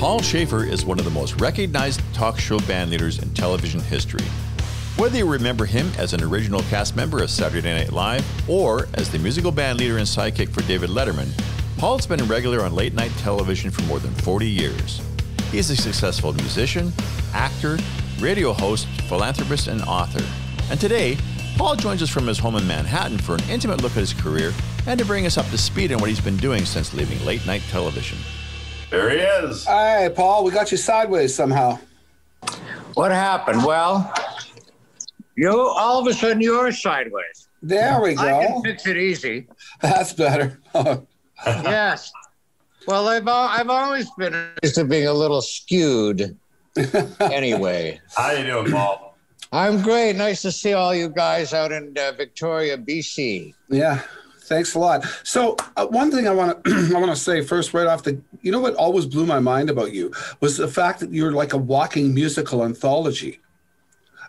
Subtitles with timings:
[0.00, 4.24] Paul Shaffer is one of the most recognized talk show band leaders in television history.
[4.96, 9.10] Whether you remember him as an original cast member of Saturday Night Live or as
[9.10, 11.28] the musical band leader and sidekick for David Letterman,
[11.76, 15.02] Paul's been a regular on late night television for more than 40 years.
[15.50, 16.94] He is a successful musician,
[17.34, 17.76] actor,
[18.20, 20.24] radio host, philanthropist, and author.
[20.70, 21.18] And today,
[21.58, 24.54] Paul joins us from his home in Manhattan for an intimate look at his career
[24.86, 27.44] and to bring us up to speed on what he's been doing since leaving late
[27.44, 28.16] night television.
[28.90, 29.64] There he is.
[29.66, 30.42] Hi, Paul.
[30.42, 31.78] We got you sideways somehow.
[32.94, 33.64] What happened?
[33.64, 34.12] Well,
[35.36, 37.48] you all of a sudden you're sideways.
[37.62, 38.22] There we go.
[38.22, 38.62] I can go.
[38.62, 39.46] fix it easy.
[39.80, 40.58] That's better.
[41.46, 42.10] yes.
[42.88, 46.36] Well, I've I've always been used to being a little skewed.
[47.20, 49.16] anyway, How you doing, Paul?
[49.52, 50.16] I'm great.
[50.16, 53.54] Nice to see all you guys out in uh, Victoria, BC.
[53.68, 54.02] yeah.
[54.50, 55.06] Thanks a lot.
[55.22, 58.20] So uh, one thing I want to I want to say first, right off the,
[58.42, 61.52] you know what always blew my mind about you was the fact that you're like
[61.52, 63.38] a walking musical anthology.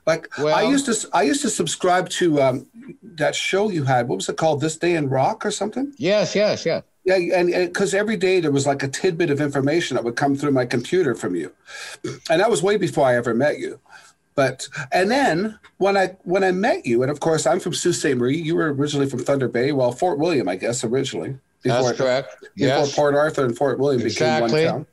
[0.06, 2.68] Like I used to, I used to subscribe to um,
[3.02, 4.08] that show you had.
[4.08, 4.62] What was it called?
[4.62, 5.92] This Day in Rock or something?
[5.98, 6.84] Yes, yes, yes.
[7.04, 10.36] Yeah, and because every day there was like a tidbit of information that would come
[10.36, 11.52] through my computer from you,
[12.30, 13.80] and that was way before I ever met you.
[14.42, 17.94] But and then when I when I met you, and of course I'm from Sault
[17.94, 18.16] Ste.
[18.18, 18.38] Marie.
[18.42, 21.38] You were originally from Thunder Bay, well Fort William, I guess originally.
[21.64, 22.30] That's correct.
[22.42, 24.48] Before Yes, Port Arthur and Fort William Exactly.
[24.50, 24.86] became one town.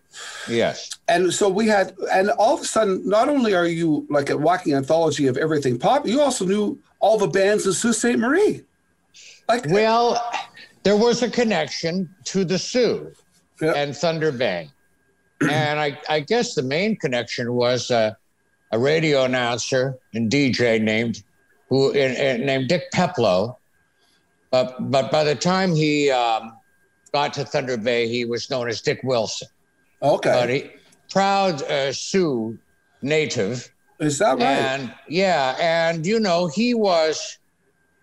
[0.50, 0.90] yes.
[1.08, 4.36] And so we had, and all of a sudden, not only are you like a
[4.36, 8.18] walking anthology of everything pop, you also knew all the bands in Sault Ste.
[8.18, 8.64] Marie.
[9.48, 10.22] Like, Well,
[10.82, 13.12] there was a connection to the Soo
[13.62, 13.72] Yeah.
[13.72, 14.68] and Thunder Bay.
[15.40, 18.12] and I, I guess the main connection was uh,
[18.70, 21.22] a radio announcer and DJ named
[21.68, 23.58] who in, in- named Dick Peplow.
[24.50, 26.56] But but by the time he um,
[27.12, 29.48] got to Thunder Bay, he was known as Dick Wilson.
[30.02, 30.70] okay, But he
[31.10, 32.58] proud uh, Soo
[33.02, 33.70] native.
[34.00, 34.42] is that right?
[34.44, 37.38] And yeah, and you know, he was,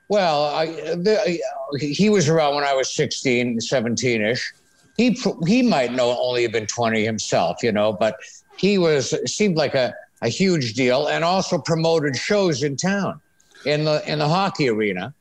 [0.09, 1.40] well, I, the,
[1.80, 4.54] he was around when I was 16, 17 ish.
[4.98, 8.16] He, he might know only have been 20 himself, you know, but
[8.58, 13.20] he was, seemed like a, a huge deal and also promoted shows in town
[13.66, 15.14] in the, in the hockey arena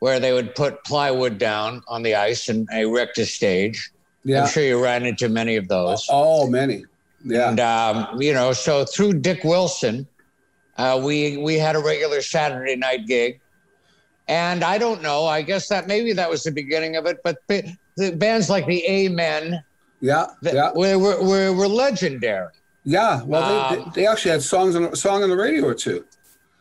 [0.00, 3.90] where they would put plywood down on the ice and erect a stage.
[4.24, 4.42] yeah.
[4.42, 6.06] I'm sure you ran into many of those.
[6.10, 6.84] Oh, many.
[7.24, 7.50] Yeah.
[7.50, 10.06] And um, you know, so through Dick Wilson,
[10.76, 13.40] uh, we we had a regular Saturday night gig,
[14.28, 15.26] and I don't know.
[15.26, 17.18] I guess that maybe that was the beginning of it.
[17.24, 19.60] But the, the bands like the Amen,
[20.00, 20.26] yeah.
[20.42, 20.70] the, Yeah.
[20.76, 22.52] were, were were legendary.
[22.88, 23.22] Yeah.
[23.24, 26.04] Well, they, Um, they, they actually had songs on song on the radio or two.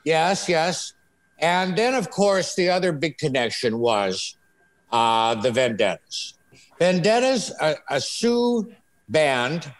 [0.03, 0.93] Yes, yes.
[1.39, 4.35] And then, of course, the other big connection was
[4.91, 6.33] uh, the Vendettas.
[6.79, 8.69] Vendettas, a, a Soo
[9.07, 9.71] band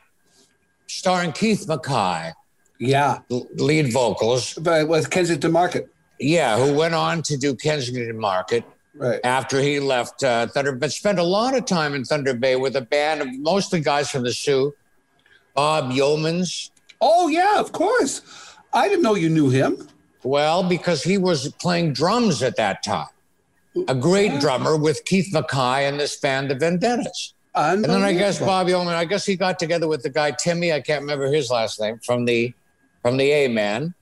[0.88, 2.32] starring Keith McKee,
[2.80, 3.20] Yeah.
[3.30, 4.54] l- lead vocals.
[4.54, 5.88] But with Kensington Market.
[6.20, 8.64] Yeah, who went on to do Kensington Market
[8.96, 9.20] Right.
[9.24, 12.76] after he left uh, Thunder, but spent a lot of time in Thunder Bay with
[12.76, 14.74] a band of mostly guys from the Soo.
[15.58, 16.70] Bob Yeomans.
[17.02, 18.22] Oh, yeah, of course.
[18.74, 19.88] I didn't know you knew him.
[20.24, 23.08] Well, because he was playing drums at that time.
[23.88, 27.34] A great drummer with Keith McKee and this band, the Vendettas.
[27.56, 28.40] And then I guess.
[28.40, 31.50] Bob Yeoman, I guess he got together with the guy Timmy, I can't remember his
[31.50, 32.54] last name, from the
[33.02, 33.96] from the A Man.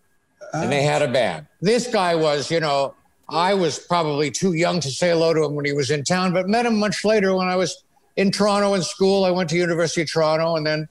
[0.53, 0.91] and they uh.
[0.91, 1.47] had a band.
[1.61, 2.95] This guy was, you know,
[3.29, 6.33] I was probably too young to say hello to him when he was in town,
[6.33, 7.83] but met him much later when I was
[8.17, 9.23] in Toronto in school.
[9.23, 10.89] I went to University of Toronto and then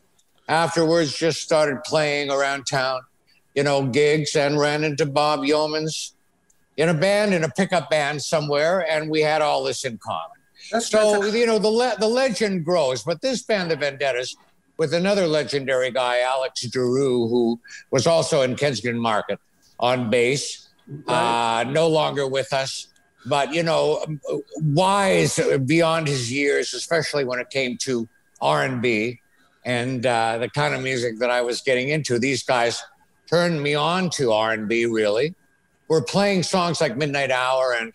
[0.48, 3.00] afterwards just started playing around town,
[3.54, 6.12] you know, gigs and ran into Bob Yeomans
[6.76, 10.36] in a band, in a pickup band somewhere, and we had all this in common.
[10.70, 14.36] That's, So that's you know the le- the legend grows, but this band, the Vendettas,
[14.76, 19.38] with another legendary guy, Alex Darou, who was also in Kensington Market
[19.78, 20.68] on bass,
[21.06, 22.88] uh, no longer with us,
[23.26, 24.04] but you know,
[24.60, 28.08] wise beyond his years, especially when it came to
[28.40, 28.64] R
[29.64, 32.18] and uh, the kind of music that I was getting into.
[32.18, 32.82] These guys
[33.28, 34.86] turned me on to R and B.
[34.86, 35.34] Really,
[35.88, 37.92] we're playing songs like Midnight Hour and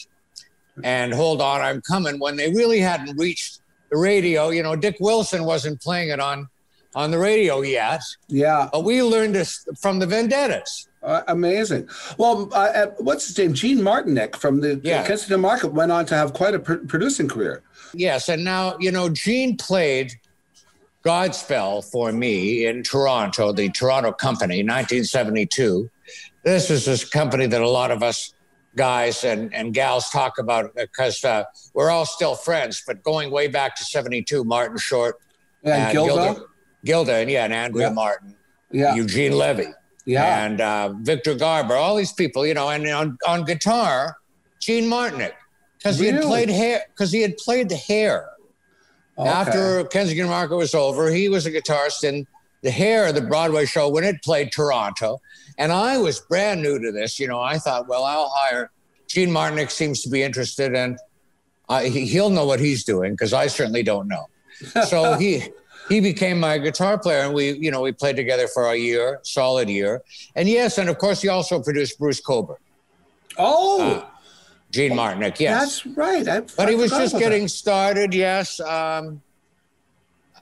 [0.84, 3.62] and Hold On, I'm Coming when they really hadn't reached
[3.92, 4.50] the radio.
[4.50, 6.48] You know, Dick Wilson wasn't playing it on
[6.96, 10.88] on the radio yet, yeah, but we learned this from the Vendettas.
[11.04, 11.88] uh, amazing.
[12.18, 13.54] Well, uh, uh, what's his name?
[13.54, 15.06] Gene Martynec from the Yeah.
[15.06, 17.62] Kensington Market went on to have quite a pr- producing career.
[17.94, 20.14] Yes, and now you know Gene played
[21.06, 25.90] Godspell for me in Toronto, the Toronto Company, 1972.
[26.44, 28.34] This is this company that a lot of us
[28.76, 31.44] guys and, and gals talk about because uh,
[31.74, 32.84] we're all still friends.
[32.86, 35.16] But going way back to 72, Martin Short,
[35.64, 36.42] And uh, Gilda?
[36.86, 37.94] Gilda, and yeah, and Andrea Yeah.
[37.94, 38.36] Martin,
[38.72, 38.96] Yeah.
[38.96, 39.68] Eugene Levy,
[40.06, 40.46] yeah.
[40.46, 44.16] and uh, Victor Garber, all these people, you know, and on, on guitar,
[44.62, 45.34] Gene Martynec,
[45.78, 46.28] because he had Really?
[46.28, 48.30] played hair, because he had played the hair.
[49.20, 49.30] Okay.
[49.30, 52.26] After Kensington Market was over, he was a guitarist in
[52.62, 55.20] the hair, of the Broadway show when it played Toronto.
[55.58, 57.20] And I was brand new to this.
[57.20, 58.72] You know, I thought, well, I'll hire
[59.08, 60.98] Gene Martynec seems to be interested and
[61.68, 64.26] uh, he, he'll know what he's doing because I certainly don't know.
[64.88, 65.44] So he
[65.88, 69.20] he became my guitar player and we, you know, we played together for a year,
[69.24, 70.02] solid year.
[70.36, 72.58] And yes, and of course he also produced Bruce Cockburn,
[73.38, 74.06] oh, uh,
[74.72, 75.82] Gene Martynec, yes.
[75.84, 76.28] that's right.
[76.28, 77.30] I, But I he was just about that.
[77.30, 78.14] getting started.
[78.14, 78.60] Yes.
[78.60, 79.22] Um,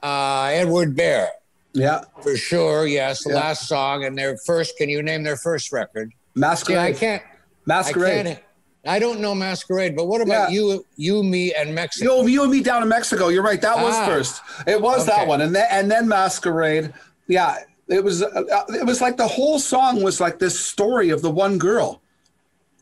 [0.02, 1.30] uh, Edward Bear,
[1.72, 2.02] Yeah.
[2.22, 2.86] for sure.
[2.86, 3.24] Yes.
[3.24, 3.36] The Yeah.
[3.36, 4.76] last song and their first.
[4.76, 6.12] Can you name their first record?
[6.34, 6.78] Yeah, Masquerade.
[6.78, 7.22] I can't.
[7.22, 7.26] I
[7.66, 8.26] Masquerade.
[8.26, 8.38] can't.
[8.86, 10.60] I don't know Masquerade, but what about Yeah.
[10.60, 12.20] you, you, me, and Mexico?
[12.20, 13.28] Yo, you and me down in Mexico.
[13.28, 13.60] You're right.
[13.60, 14.06] That was Ah.
[14.06, 14.40] first.
[14.66, 15.16] It was Okay.
[15.16, 16.92] that one, and then and then Masquerade.
[17.26, 17.56] Yeah,
[17.88, 18.22] it was.
[18.22, 22.00] Uh, it was like the whole song was like this story of the one girl.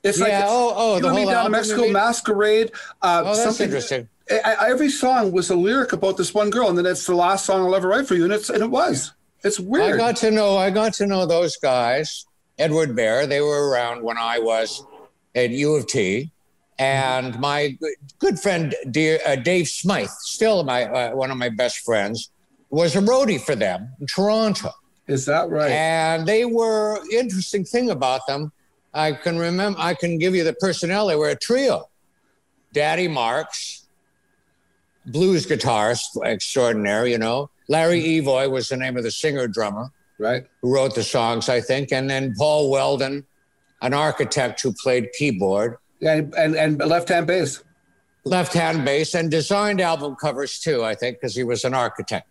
[0.07, 1.89] It's like Yeah, it's- oh, oh, the whole down in Mexico.
[1.89, 2.71] Masquerade.
[3.03, 4.09] Uh, Oh, that's something- interesting.
[4.31, 7.45] I- every song was a lyric about this one girl, and then it's the last
[7.47, 9.13] song I'll ever write for you, and it's and it was.
[9.45, 9.95] It's weird.
[9.95, 10.57] I got to know.
[10.57, 12.25] I got to know those guys.
[12.59, 13.27] Edward Bear.
[13.27, 14.85] They were around when I was
[15.35, 16.31] at U of T,
[16.79, 21.49] and my good, good friend, dear uh, Dave Smythe, still my uh, one of my
[21.51, 22.31] best friends,
[22.71, 24.71] was a roadie for them in Toronto.
[25.07, 25.71] Is that right?
[25.71, 28.51] And they were interesting thing about them.
[28.97, 29.79] I can remember.
[29.79, 31.07] I can give you the personnel.
[31.07, 31.89] They were a trio.
[32.73, 33.87] Danny Marks,
[35.05, 37.07] blues guitarist extraordinaire.
[37.07, 38.29] You know, Larry mm-hmm.
[38.29, 40.47] Evoy was the name of the singer drummer right.
[40.63, 43.25] who wrote the songs, I think, and then Paul Weldon,
[43.83, 47.63] an architect who played keyboard, Yeah, and and left hand bass.
[48.25, 52.29] left hand bass, and designed album covers too, I think, because he was an architect.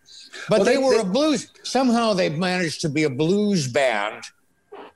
[0.48, 1.48] But Well, they, they- were they- a blues.
[1.62, 4.24] Somehow they managed to be a blues band,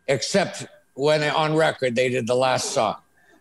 [0.09, 2.97] except when on record they did the last song.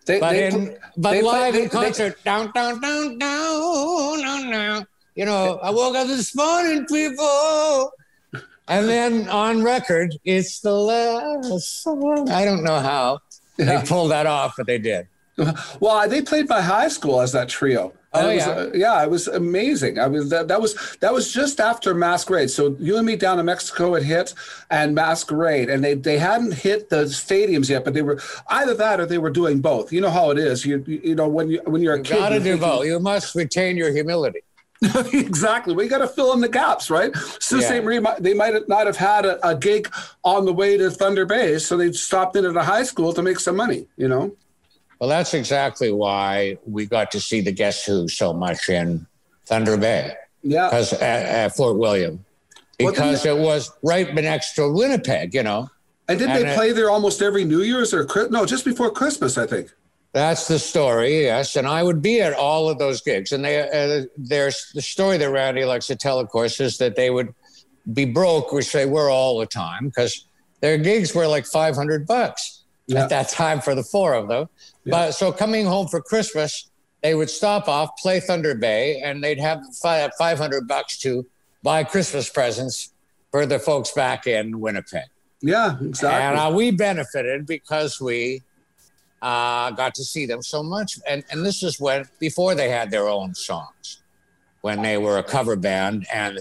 [0.06, 4.88] They, But they, in but live in concert, down, down, down, down, down, down.
[5.16, 7.92] You know, I woke up this morning, people.
[8.68, 12.30] And then on record, it's the last song.
[12.30, 13.19] I don't know how
[13.57, 13.81] Yeah.
[13.81, 15.07] they pulled that off, but they did.
[15.80, 17.94] Well, they played my high school as that trio.
[18.11, 18.51] Oh, it was, yeah.
[18.53, 20.00] uh, yeah, it was amazing.
[20.00, 22.50] I was that, that was that was just after Masquerade.
[22.50, 24.33] So you and me down in Mexico had hit,
[24.71, 29.00] and Masquerade, and they they hadn't hit the stadiums yet, but they were either that
[29.00, 29.94] or they were doing both.
[29.94, 30.65] You know how it is.
[30.65, 32.61] You you, you know when you when you're a You kid, got to you're do
[32.61, 32.85] both.
[32.85, 34.41] You must retain your humility.
[35.13, 35.75] exactly.
[35.75, 37.15] We got to fill in the gaps, right?
[37.39, 37.79] Sault Yeah.
[37.79, 37.83] Ste.
[37.83, 41.59] Marie, they might not have had a, a gig on the way to Thunder Bay,
[41.59, 43.88] so they stopped in at a high school to make some money.
[43.97, 44.35] You know.
[45.00, 49.07] Well, that's exactly why we got to see the Guess Who so much in
[49.46, 50.13] Thunder Bay,
[50.44, 50.69] Yeah.
[50.69, 52.24] because at, at Fort William,
[52.80, 55.34] Well, because it was right next to Winnipeg.
[55.34, 55.69] You know,
[56.10, 58.46] And did they it- play there almost every New Year's or no?
[58.46, 59.69] Just before Christmas, I think.
[60.12, 61.56] That's the story, yes.
[61.56, 63.31] And I would be at all of those gigs.
[63.31, 66.96] And they, uh, there's the story that Randy likes to tell, of course, is that
[66.96, 67.31] they would
[67.94, 70.25] be broke, which they were all the time, because
[70.62, 73.04] their gigs were like 500 bucks Yeah.
[73.04, 74.50] at that time for the four of them.
[74.89, 76.69] But so coming home for Christmas,
[77.01, 81.25] they would stop off, play Thunder Bay, and they'd have fi- 500 bucks to
[81.63, 82.93] buy Christmas presents
[83.31, 85.05] for the folks back in Winnipeg.
[85.41, 86.22] Yeah, exactly.
[86.22, 88.41] And uh, we benefited because we
[89.22, 91.00] uh, got to see them so much.
[91.08, 94.01] And, and this is when, before they had their own songs,
[94.62, 96.39] when they were a cover band and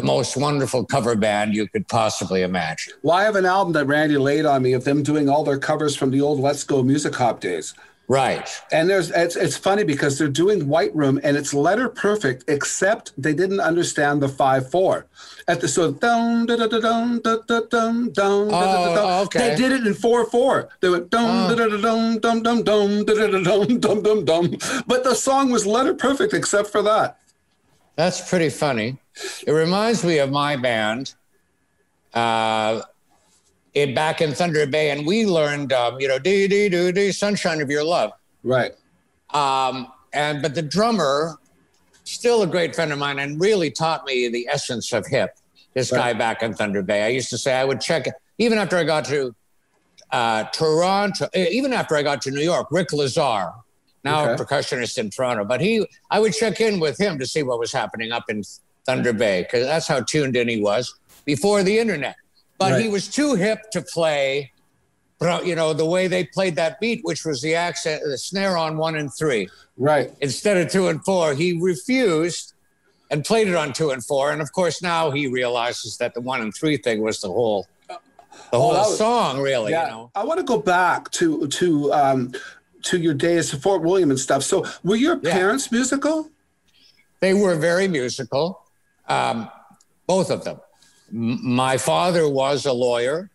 [0.00, 2.94] the most wonderful cover band you could possibly imagine.
[3.02, 5.58] well, I have an album that Randy laid on me of them doing all their
[5.58, 7.74] covers from the old Let's Go Music Hop days.
[8.08, 8.48] Right.
[8.72, 13.12] And there's it's it's funny because they're doing White Room and it's letter perfect, except
[13.16, 15.06] they didn't understand the five four.
[15.46, 19.22] At the so dum da da da dum da da dum dum da da Oh,
[19.26, 19.50] okay.
[19.50, 20.70] They did it in four four.
[20.80, 21.54] They went dum oh.
[21.54, 24.56] da da da dum dum dum dum da da da dum dum dum dum.
[24.88, 27.20] But the song was letter perfect except for that.
[27.94, 28.98] That's pretty funny.
[29.46, 31.14] It reminds me of my band.
[32.14, 32.82] Uh,
[33.74, 37.12] it back in Thunder Bay, and we learned, um, you know, dee dee doo dee,
[37.12, 38.12] sunshine of your love.
[38.42, 38.72] Right.
[39.30, 41.38] Um, and but the drummer,
[42.04, 45.36] still a great friend of mine, and really taught me the essence of hip.
[45.74, 47.04] This guy back in Thunder Bay.
[47.04, 48.06] I used to say I would check
[48.38, 49.32] even after I got to
[50.10, 52.66] uh, Toronto, even after I got to New York.
[52.72, 53.52] Rick Lazar,
[54.02, 57.44] now a percussionist in Toronto, but he, I would check in with him to see
[57.44, 58.42] what was happening up in
[58.86, 60.94] Thunder Bay because that's how tuned in he was
[61.24, 62.16] before the internet.
[62.58, 64.52] But he was too hip to play
[65.44, 68.78] you know, the way they played that beat, which was the accent, the snare on
[68.78, 70.10] one and three Right.
[70.22, 71.34] instead of two and four.
[71.34, 72.54] He refused
[73.10, 74.32] and played it on two and four.
[74.32, 77.68] And of course, now he realizes that the one and three thing was the whole,
[77.88, 77.98] the
[78.58, 79.72] whole that was- song, really.
[79.72, 82.32] Yeah, You know, I want to go back to to um,
[82.84, 84.42] to your days at Fort William and stuff.
[84.42, 85.32] So, were your Yeah.
[85.32, 86.30] parents musical?
[87.20, 88.62] they were very musical,
[89.10, 89.50] um,
[90.06, 90.60] both of them.
[91.12, 93.30] M- my father was a lawyer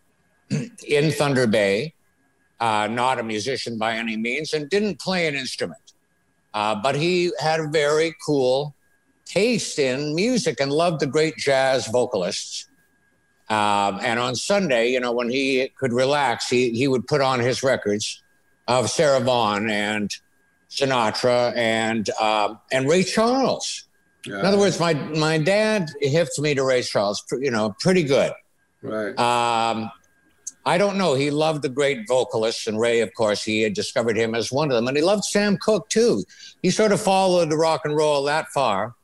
[0.88, 1.94] in Thunder Bay,
[2.60, 5.80] uh, not a musician by any means, and didn't play an instrument.
[6.54, 8.74] Uh, but he had a very cool
[9.26, 12.68] taste in music and loved the great jazz vocalists.
[13.48, 17.40] Um, and on Sunday, you know, when he could relax, he, he would put on
[17.40, 18.22] his records
[18.66, 20.10] of Sarah Vaughan and
[20.70, 23.85] Sinatra and um, and Ray Charles.
[24.26, 27.24] Yeah, In other words, my my dad hipped me to Ray Charles.
[27.32, 28.32] You know, pretty good.
[28.82, 29.16] right.
[29.18, 29.90] Um,
[30.64, 31.14] I don't know.
[31.14, 34.68] He loved the great vocalists, and Ray, of course, he had discovered him as one
[34.70, 34.88] of them.
[34.88, 36.24] And he loved Sam Cooke too.
[36.62, 38.94] He sort of followed the rock and roll that far.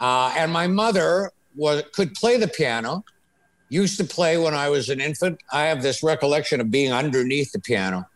[0.00, 3.04] Uh, and my mother was could play the piano.
[3.68, 5.40] Used to play when I was an infant.
[5.52, 8.06] I have this recollection of being underneath the piano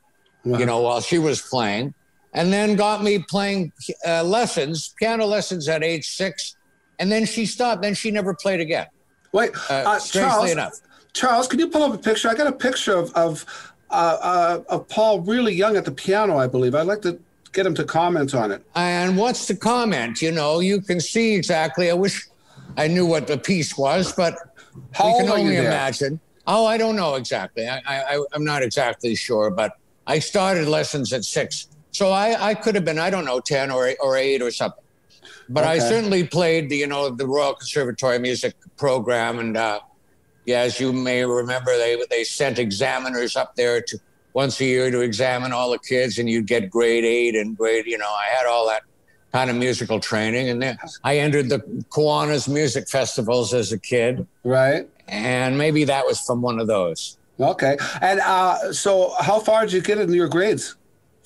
[0.45, 0.59] Wow.
[0.59, 1.93] you know, while she was playing,
[2.37, 3.73] and then got me playing
[4.07, 6.55] uh, lessons, piano lessons at age six.
[6.99, 7.83] And then she stopped.
[7.83, 8.87] Then she never played again.
[9.33, 10.51] Wait, Uh, uh, strangely Charles.
[10.53, 10.75] enough.
[11.13, 12.29] Charles, can you pull up a picture?
[12.29, 13.45] I got a picture of of,
[13.91, 16.75] uh, uh, of Paul really young at the piano, I believe.
[16.75, 17.19] I'd like to
[17.53, 18.63] get him to comment on it.
[18.75, 20.21] And what's the comment?
[20.21, 21.91] You know, you can see exactly.
[21.91, 22.29] I wish
[22.77, 24.35] I knew what the piece was, but
[24.93, 26.21] How we can only imagine.
[26.47, 27.67] Oh, I don't know exactly.
[27.67, 29.73] I, I, I'm not exactly sure, but
[30.07, 31.69] I started lessons at six.
[31.97, 34.85] So I, I could have been, I don't know, 10 or, or eight or something.
[35.49, 39.39] But I certainly played the, you know, the Royal Conservatory music program.
[39.39, 39.81] And uh,
[40.45, 43.99] yeah, as you may remember, they, they sent examiners up there to
[44.35, 47.87] once a year to examine all the kids and you'd get grade eight and grade,
[47.87, 48.83] you know, I had all that
[49.33, 50.51] kind of musical training.
[50.51, 54.27] And then I entered the Kiwanis music festivals as a kid.
[54.45, 54.87] Right.
[55.09, 57.17] And maybe that was from one of those.
[57.41, 57.79] Okay.
[58.03, 60.77] And uh, so, how far did you get in your grades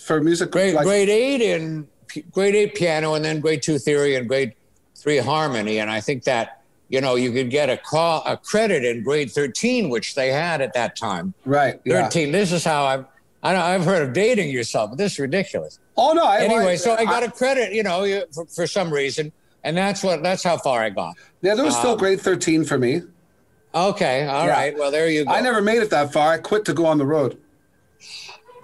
[0.01, 0.51] for music?
[0.51, 1.87] Grade, like- grade eight in
[2.33, 4.55] grade eight piano, and then grade two theory and grade
[4.97, 5.79] three harmony.
[5.79, 9.31] And I think that you know you could get a call a credit in grade
[9.31, 11.35] thirteen, which they had at that time.
[11.45, 11.81] Right.
[11.85, 12.03] Yeah.
[12.05, 12.33] Thirteen.
[12.33, 13.05] This is how I've
[13.43, 15.79] I know, I've heard of dating yourself, but this is ridiculous.
[15.97, 16.25] Oh no.
[16.25, 19.33] I, Anyway, so I got a credit, you know, for, for some reason,
[19.65, 21.15] and that's what that's how far I got.
[21.43, 23.03] Yeah, there was still um, grade thirteen for me.
[23.75, 24.73] Okay, all right.
[24.73, 24.79] Yeah.
[24.79, 25.31] Well, there you go.
[25.31, 26.33] I never made it that far.
[26.33, 27.39] I quit to go on the road.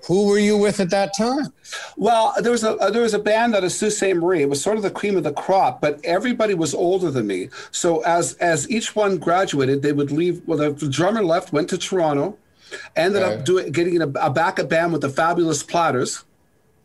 [0.06, 1.52] Who were you with at that time?
[1.96, 4.14] Well, there was a uh, there was a band out of Sault Ste.
[4.14, 4.42] Marie.
[4.42, 7.48] It was sort of the cream of the crop, but everybody was older than me.
[7.72, 10.42] So as as each one graduated, they would leave.
[10.46, 12.36] Well, the, drummer left, went to Toronto,
[12.94, 13.34] ended Okay.
[13.34, 16.24] up doing getting a, a backup band with the Fabulous Platters,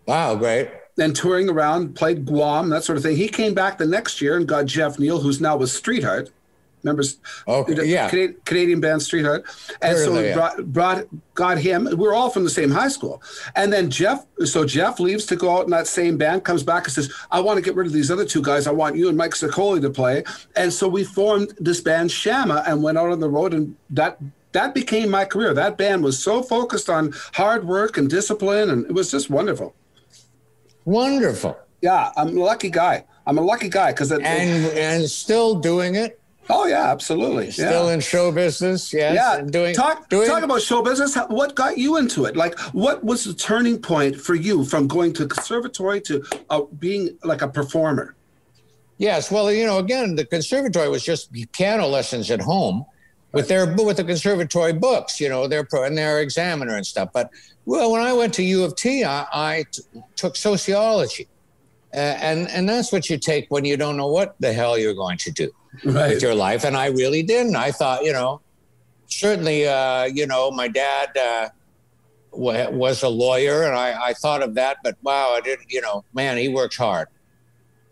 [0.08, 0.70] Wow, great.
[0.96, 3.18] then touring around, played Guam, that sort of thing.
[3.18, 6.32] He came back the next year and got Jeff Neal, who's now with Streetheart.
[6.84, 7.04] Remember?
[7.48, 8.10] Okay, the yeah.
[8.10, 9.46] Cana- Canadian band Street Streetheart.
[9.82, 10.34] And Heard so we yeah.
[10.34, 11.88] brought, brought got him.
[11.94, 13.22] We're all from the same high school.
[13.56, 16.86] And then Jeff, so Jeff leaves to go out in that same band, comes back
[16.86, 18.68] and says, I want to get rid of these other two guys.
[18.68, 20.24] I want you and Mike Sicoli to play.
[20.56, 24.18] And so we formed this band Shama and went out on the road and that
[24.54, 25.54] that became my career.
[25.54, 29.74] That band was so focused on hard work and discipline and it was just wonderful.
[30.86, 31.58] Wonderful.
[31.82, 33.06] Yeah, I'm a lucky guy.
[33.26, 36.21] I'm a lucky guy because And and still doing it.
[36.50, 37.52] Oh yeah, absolutely.
[37.52, 37.94] Still yeah.
[37.94, 39.16] in show business, yes.
[39.16, 41.16] yeah, and doing talk doing talk about show business.
[41.28, 42.36] What got you into it?
[42.36, 47.18] Like, what was the turning point for you from going to conservatory to uh, being
[47.24, 48.16] like a performer?
[48.98, 52.86] Yes, well, you know, again, the conservatory was just piano lessons at home
[53.32, 57.10] with their with the conservatory books, you know, their pro and their examiner and stuff.
[57.14, 57.30] But
[57.66, 59.84] well, when I went to U of T, I, I t-
[60.16, 61.28] took sociology,
[61.94, 64.94] uh, and and that's what you take when you don't know what the hell you're
[64.94, 65.52] going to do
[65.86, 66.14] Right.
[66.14, 66.64] with your life.
[66.64, 67.56] And I really didn't.
[67.56, 68.42] I thought, you know,
[69.08, 71.50] certainly, uh, you know, my dad uh,
[72.32, 74.78] wa- was a lawyer, and I, I thought of that.
[74.84, 75.72] But wow, I didn't.
[75.72, 77.08] You know, man, he works hard.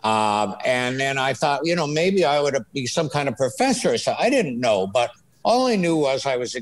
[0.04, 3.98] Um, and then I thought, you know, maybe I would be some kind of professor.
[3.98, 5.12] So I didn't know, but
[5.44, 6.56] all I knew was I was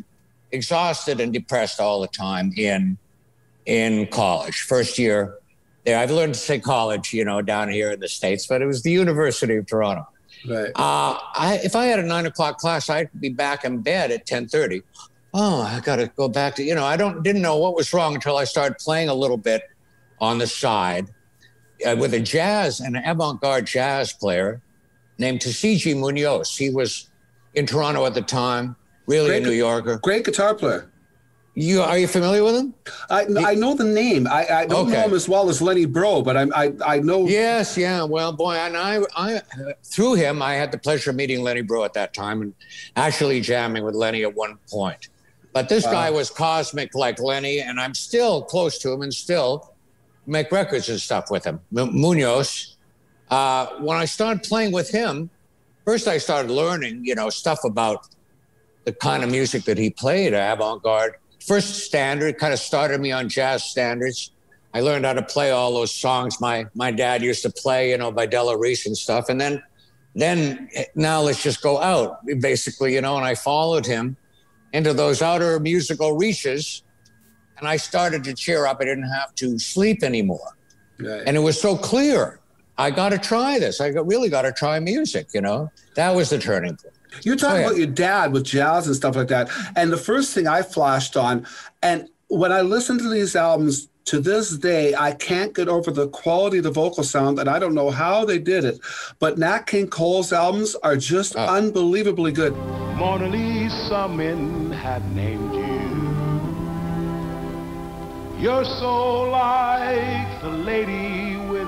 [0.52, 2.98] exhausted and depressed all the time in
[3.66, 4.62] in college.
[4.62, 5.38] First year
[5.84, 8.66] there, I've learned to say college, you know, down here in the states, but it
[8.66, 10.08] was the University of Toronto.
[10.48, 10.72] Right.
[10.76, 14.26] Uh, I, if I had a nine o'clock class, I'd be back in bed at
[14.26, 14.82] ten thirty.
[15.34, 16.86] Oh, I got to go back to you know.
[16.86, 19.64] I don't didn't know what was wrong until I started playing a little bit
[20.20, 21.10] on the side
[21.86, 24.62] uh, with a jazz an avant-garde jazz player
[25.18, 26.56] named Tisziji Munoz.
[26.56, 27.10] He was
[27.54, 28.76] in Toronto at the time,
[29.08, 29.44] really Great.
[29.44, 29.98] a New Yorker.
[29.98, 30.90] Great guitar player.
[31.60, 32.76] You are you familiar with him?
[33.10, 34.28] I, I know the name.
[34.28, 37.28] I, I don't know him as well as Lenny Breau, but I'm, I, I know.
[37.28, 38.04] Yes, yeah.
[38.04, 39.42] Well, boy, and I, I
[39.84, 42.54] through him, I had the pleasure of meeting Lenny Breau at that time and
[42.96, 45.10] actually jamming with Lenny at one point.
[45.52, 49.74] But this guy was cosmic like Lenny, and I'm still close to him and still
[50.28, 51.60] make records and stuff with him.
[51.76, 52.78] M- Munoz.
[53.32, 55.32] Uh, when I started playing with him,
[55.86, 58.08] first I started learning, you know, stuff about
[58.84, 61.16] the kind of music that he played, avant-garde.
[61.46, 64.32] First standard kind of started me on jazz standards.
[64.74, 67.98] I learned how to play all those songs my my dad used to play, you
[67.98, 69.30] know, by Della Reese and stuff.
[69.30, 69.64] And then
[70.16, 74.18] then now let's just go out, basically, you know, and I followed him
[74.74, 76.84] into those outer musical reaches
[77.58, 78.78] and I started to cheer up.
[78.82, 80.58] I didn't have to sleep anymore.
[81.00, 81.24] Right.
[81.26, 82.40] And it was so clear.
[82.78, 83.82] I got to try this.
[83.82, 85.72] I really got to try music, you know?
[85.96, 86.94] That was the turning point.
[87.24, 87.66] You're talking Oh, yeah.
[87.68, 89.50] about your dad with jazz and stuff like that.
[89.76, 91.46] And the first thing I flashed on,
[91.82, 96.08] and when I listen to these albums to this day, I can't get over the
[96.10, 98.80] quality of the vocal sound, and I don't know how they did it.
[99.20, 101.46] But Nat King Cole's albums are just Oh.
[101.46, 102.56] unbelievably good.
[102.96, 105.68] Mona Lisa men had named you.
[108.40, 111.68] You're so like the lady with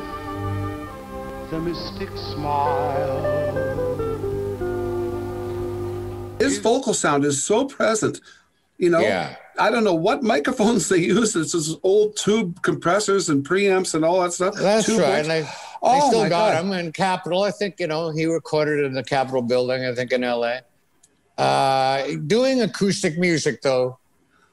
[1.51, 3.78] the mystic smile.
[6.39, 8.21] His vocal sound is so present.
[8.77, 9.35] You know, Yeah.
[9.59, 11.35] I don't know what microphones they use.
[11.35, 14.55] It's just old tube compressors and preamps and all that stuff.
[14.55, 15.15] That's Tube right.
[15.15, 15.23] mics.
[15.23, 15.45] And I, I
[15.81, 16.65] Oh, still my got God.
[16.65, 17.43] him in Capitol.
[17.43, 20.59] I think, you know, he recorded in the Capitol building, I think in LA.
[21.37, 23.97] Uh, doing acoustic music, though,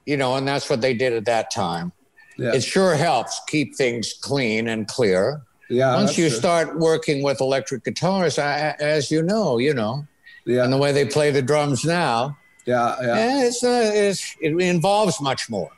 [0.07, 1.93] you know, and that's what they did at that time.
[2.39, 2.53] Yeah.
[2.55, 5.41] It sure helps keep things clean and clear.
[5.71, 6.39] yeah, Once you true.
[6.39, 10.07] start working with electric guitars, I, as you know, you know,
[10.47, 13.13] yeah, and the way they play the drums now, yeah, yeah.
[13.19, 15.71] eh, it's, uh, it's, it involves much more.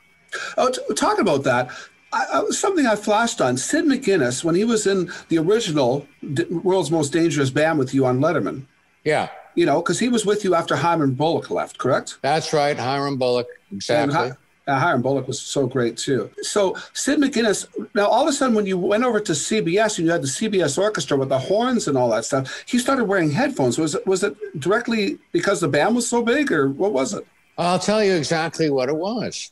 [0.57, 1.69] Oh, t- talk about that.
[2.13, 3.57] I, I, something I flashed on.
[3.57, 8.05] Sid McGinnis, when he was in the original D- World's Most Dangerous Band with you
[8.05, 8.65] on Letterman,
[9.03, 12.17] Yeah, you know, because he was with you after Hiram Bullock left, correct?
[12.21, 12.77] that's right.
[12.77, 13.47] Hiram Bullock.
[13.71, 14.15] Exactly.
[14.15, 14.31] Hi-
[14.69, 16.29] uh, Hiram Bullock was so great too.
[16.41, 17.67] So Sid McGinnis.
[17.95, 20.27] Now all of a sudden, when you went over to CBS and you had the
[20.27, 23.77] CBS orchestra with the horns and all that stuff, he started wearing headphones.
[23.77, 27.25] Was it was it directly because the band was so big, or what was it?
[27.57, 29.51] I'll tell you exactly what it was.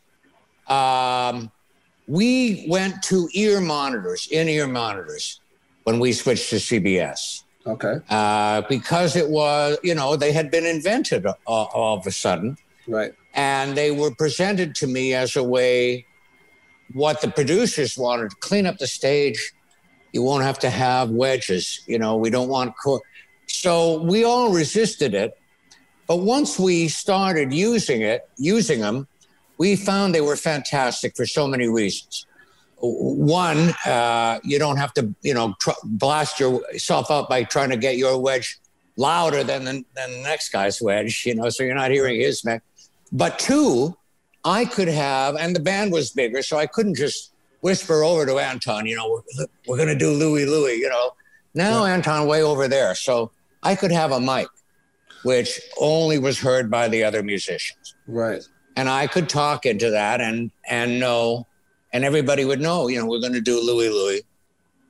[0.67, 1.51] Um,
[2.08, 5.41] we went to ear monitors, in ear monitors,
[5.84, 7.43] when we switched to CBS.
[7.65, 12.12] Okay, Uh, because it was, you know, they had been invented all, all of a
[12.12, 12.58] sudden.
[12.88, 13.13] right.
[13.38, 16.06] And they were presented to me as a way,
[16.93, 19.54] what the producers wanted to clean up the stage.
[20.12, 21.82] You won't have to have wedges.
[21.86, 22.73] You know, we don't want.
[22.84, 23.02] Co-
[23.47, 25.38] so we all resisted it.
[26.08, 29.08] But once we started using it, using them,
[29.58, 32.26] we found they were fantastic for so many reasons.
[32.80, 37.78] One, uh, you don't have to, you know, tr- blast yourself out by trying to
[37.78, 38.60] get your wedge
[38.95, 42.45] louder than the, than the next guy's wedge, you know, so you're not hearing his
[42.45, 42.63] neck.
[43.12, 43.98] But two,
[44.43, 48.38] I could have, and the band was bigger, so I couldn't just whisper over to
[48.38, 51.12] Anton, you know, we're, we're going to do Louie Louie, you know.
[51.54, 52.93] Now Anton way over there.
[52.93, 53.32] So
[53.63, 54.48] I could have a mic,
[55.24, 57.96] which only was heard by the other musicians.
[58.08, 58.43] Right.
[58.76, 61.48] And I could talk into that and and know,
[61.93, 64.22] and everybody would know, you know, we're going to do Louie Louie,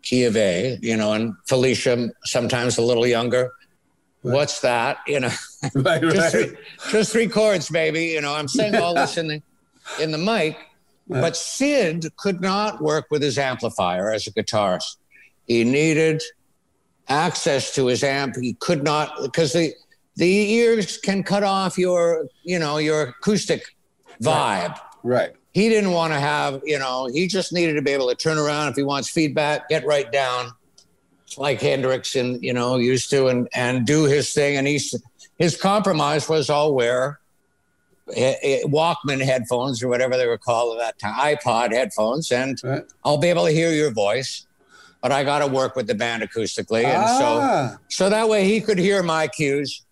[0.01, 3.51] key of A, you know, and Felicia, sometimes a little younger.
[4.31, 4.97] What's that?
[5.07, 5.31] You know,
[5.75, 6.01] Right.
[6.01, 6.49] just Right.
[6.49, 6.57] three,
[6.91, 8.05] just three chords, baby.
[8.05, 9.41] You know, I'm saying all this in the
[10.01, 10.57] in the mic,
[11.07, 14.97] but Sid could not work with his amplifier as a guitarist.
[15.47, 16.21] He needed
[17.07, 18.35] access to his amp.
[18.35, 19.73] He could not because the
[20.15, 23.63] the ears can cut off your you know your acoustic
[24.21, 24.77] vibe.
[25.03, 25.31] Right.
[25.53, 27.07] He didn't want to have you know.
[27.11, 30.11] He just needed to be able to turn around if he wants feedback, get right
[30.11, 30.51] down
[31.35, 34.57] like Hendrix and you know used to and and do his thing.
[34.57, 34.95] And he's
[35.37, 37.19] his compromise was I'll wear
[38.15, 42.57] eh, eh, Walkman headphones or whatever they were called at that time, iPod headphones, and
[42.63, 42.83] Right.
[43.03, 44.45] I'll be able to hear your voice.
[45.01, 47.17] But I got to work with the band acoustically, and Ah.
[47.19, 49.83] so so that way he could hear my cues.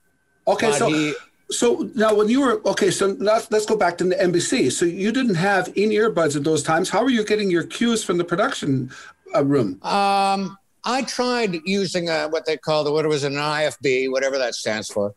[0.47, 0.71] Okay.
[0.73, 0.87] So.
[0.87, 1.13] he,
[1.51, 4.71] So now, when you were okay, so let's, let's go back to the NBC.
[4.71, 6.89] So you didn't have in earbuds at those times.
[6.89, 8.89] How were you getting your cues from the production
[9.35, 9.77] uh, room?
[9.83, 14.37] Um, I tried using a, what they call the what it was an IFB, whatever
[14.37, 15.13] that stands for,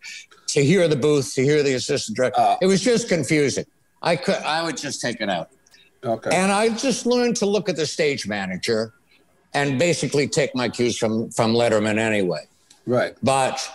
[0.48, 2.40] to hear the booth, to hear the assistant director.
[2.40, 2.57] Oh.
[2.62, 3.66] it was just confusing.
[4.02, 5.50] I could, I would just take it out,
[6.04, 6.31] Okay.
[6.33, 8.94] and I just learned to look at the stage manager,
[9.54, 12.44] and basically take my cues from from Letterman anyway.
[12.87, 13.14] right.
[13.22, 13.68] But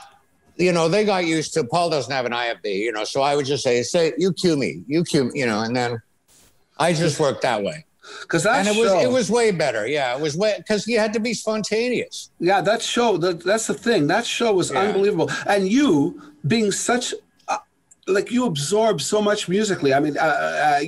[0.55, 3.35] you know, they got used to Paul doesn't have an IFB, you know, so I
[3.35, 5.99] would just say, say you cue me, you cue, me, you know, and then
[6.77, 7.85] I just worked that way.
[8.21, 9.87] Because that and it was show, it was way better.
[9.87, 12.31] Yeah, it was way because you had to be spontaneous.
[12.39, 13.17] yeah, that show.
[13.17, 14.07] That, that's the thing.
[14.07, 14.81] That show was Yeah.
[14.81, 15.29] unbelievable.
[15.47, 17.13] And you being such.
[17.47, 17.57] uh,
[18.05, 19.93] Like you absorb so much musically.
[19.93, 20.21] I mean, uh,
[20.67, 20.79] uh,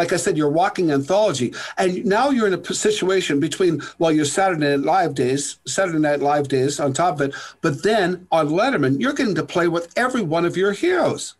[0.00, 4.24] like I said, you're walking anthology, and now you're in a situation between well, your
[4.24, 5.42] Saturday Night Live days,
[5.76, 9.44] Saturday Night Live days on top of it, but then on Letterman, you're getting to
[9.54, 11.36] play with every one of your heroes.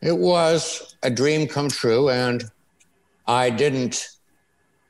[0.00, 2.44] It was a dream come true, and
[3.26, 4.08] I didn't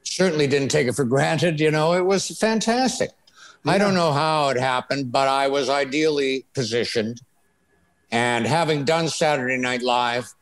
[0.05, 1.61] certainly didn't take it for granted.
[1.61, 3.11] You know, it was fantastic.
[3.65, 7.21] I don't know how it happened, but I was ideally positioned.
[8.11, 10.35] And having done Saturday Night Live,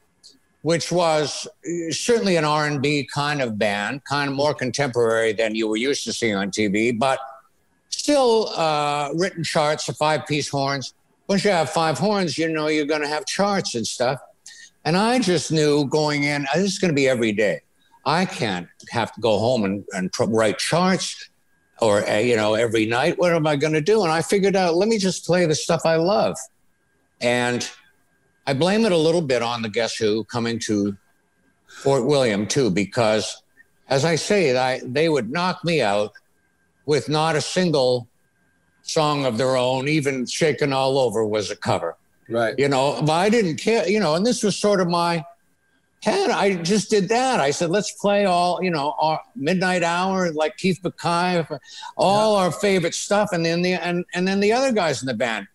[0.62, 5.68] which was uh, certainly an R&B kind of band, kind of more contemporary than you
[5.68, 7.18] were used to seeing on TV, but
[7.90, 10.94] still uh, written charts, the five-piece horns.
[11.28, 14.20] Once you have five horns, you know you're going to have charts and stuff.
[14.84, 17.60] And I just knew going in, uh, this is going to be every day.
[18.10, 21.30] I can't have to go home and, and write charts
[21.80, 23.18] or, uh, you know, every night.
[23.18, 24.02] What am I going to do?
[24.02, 26.36] And I figured out, let me just play the stuff I love.
[27.20, 27.70] And
[28.48, 30.96] I blame it a little bit on the Guess Who coming to
[31.68, 33.42] Fort William, too, because
[33.88, 36.12] as I say, I, they would knock me out
[36.86, 38.08] with not a single
[38.82, 41.96] song of their own, even Shakin' All Over was a cover
[42.30, 42.54] Right.
[42.58, 45.24] you know but i didn't care you know and this was sort of my
[46.02, 50.32] head i just did that i said let's play all you know our midnight hour
[50.32, 51.58] like keith McKee,
[51.96, 55.14] all our favorite stuff and then the and, and then the other guys in the
[55.14, 55.46] band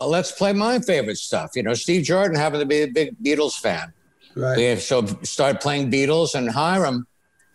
[0.00, 3.14] uh, let's play my favorite stuff you know steve jordan happened to be a big
[3.22, 3.92] beatles fan
[4.34, 4.56] Right.
[4.58, 7.06] we so started playing beatles and hiram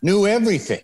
[0.02, 0.82] knew everything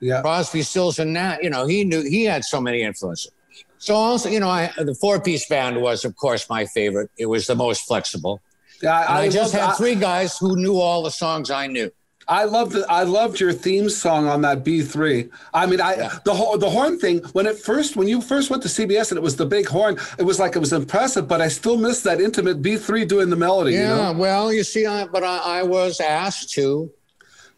[0.00, 0.22] Yeah.
[0.22, 1.42] Crosby, Stills, and Nat.
[1.42, 3.32] You know, he knew he had so many influences.
[3.78, 7.10] So also, you know, I, the four-piece band was, of course, my favorite.
[7.18, 8.40] It was the most flexible.
[8.82, 9.00] Yeah.
[9.02, 11.90] And I, just loved- had I- three guys who knew all the songs I knew.
[12.28, 15.28] I loved the, I loved your theme song on that B three.
[15.52, 16.18] I mean, I Yeah.
[16.24, 19.18] the whole the horn thing when it first when you first went to CBS and
[19.18, 22.02] it was the big horn, it was like it was impressive, but I still miss
[22.02, 23.72] that intimate B three doing the melody.
[23.72, 24.20] Yeah, You know?
[24.20, 26.88] well, you see, I, but I, I was asked to.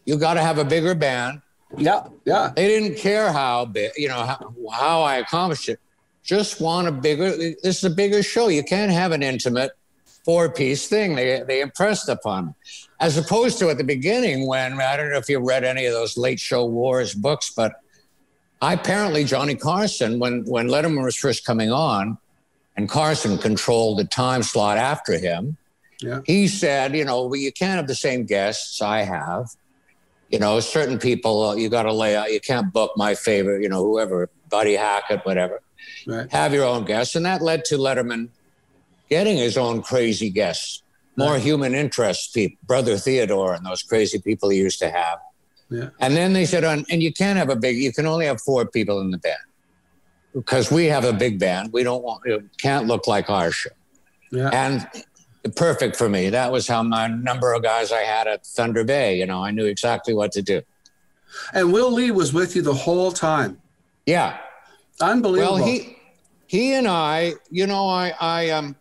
[0.05, 1.41] You got to have a bigger band.
[1.77, 2.07] Yeah.
[2.25, 2.51] Yeah.
[2.55, 5.79] They didn't care how big, you know, how, how I accomplished it.
[6.23, 7.29] Just want a bigger.
[7.37, 8.47] This is a bigger show.
[8.47, 9.71] You can't have an intimate
[10.23, 11.15] four-piece thing.
[11.15, 12.53] They they impressed upon me,
[12.99, 15.93] as opposed to at the beginning when I don't know if you read any of
[15.93, 17.73] those Late Show Wars books, but
[18.61, 22.17] I apparently Johnny Carson when when Letterman was first coming on,
[22.77, 25.57] and Carson controlled the time slot after him.
[25.99, 26.21] Yeah.
[26.25, 29.47] He said, you know, well, you can't have the same guests I have.
[30.29, 32.31] You know, certain people uh, you got to lay out.
[32.31, 35.61] You can't book my favorite, you know, whoever, Buddy Hackett, whatever.
[36.07, 36.29] Right.
[36.31, 38.29] Have your own guests, and that led to Letterman
[39.09, 40.83] getting his own crazy guests,
[41.15, 45.19] more human interest people, Brother Theodore, and those crazy people he used to have.
[45.69, 45.89] Yeah.
[45.99, 47.77] And then they said, and you can't have a big.
[47.77, 49.37] You can only have four people in the band
[50.33, 51.71] because we have a big band.
[51.73, 52.21] We don't want.
[52.25, 53.69] It can't look like our show
[54.31, 54.49] Yeah.
[54.51, 54.87] and
[55.55, 56.29] perfect for me.
[56.29, 59.17] That was how my number of guys I had at Thunder Bay.
[59.17, 60.61] You know, I knew exactly what to do.
[61.53, 63.59] And Will Lee was with you the whole time.
[64.05, 64.37] Yeah.
[65.01, 65.55] Unbelievable.
[65.55, 65.97] Well, he
[66.47, 68.75] he and I, you know, I I um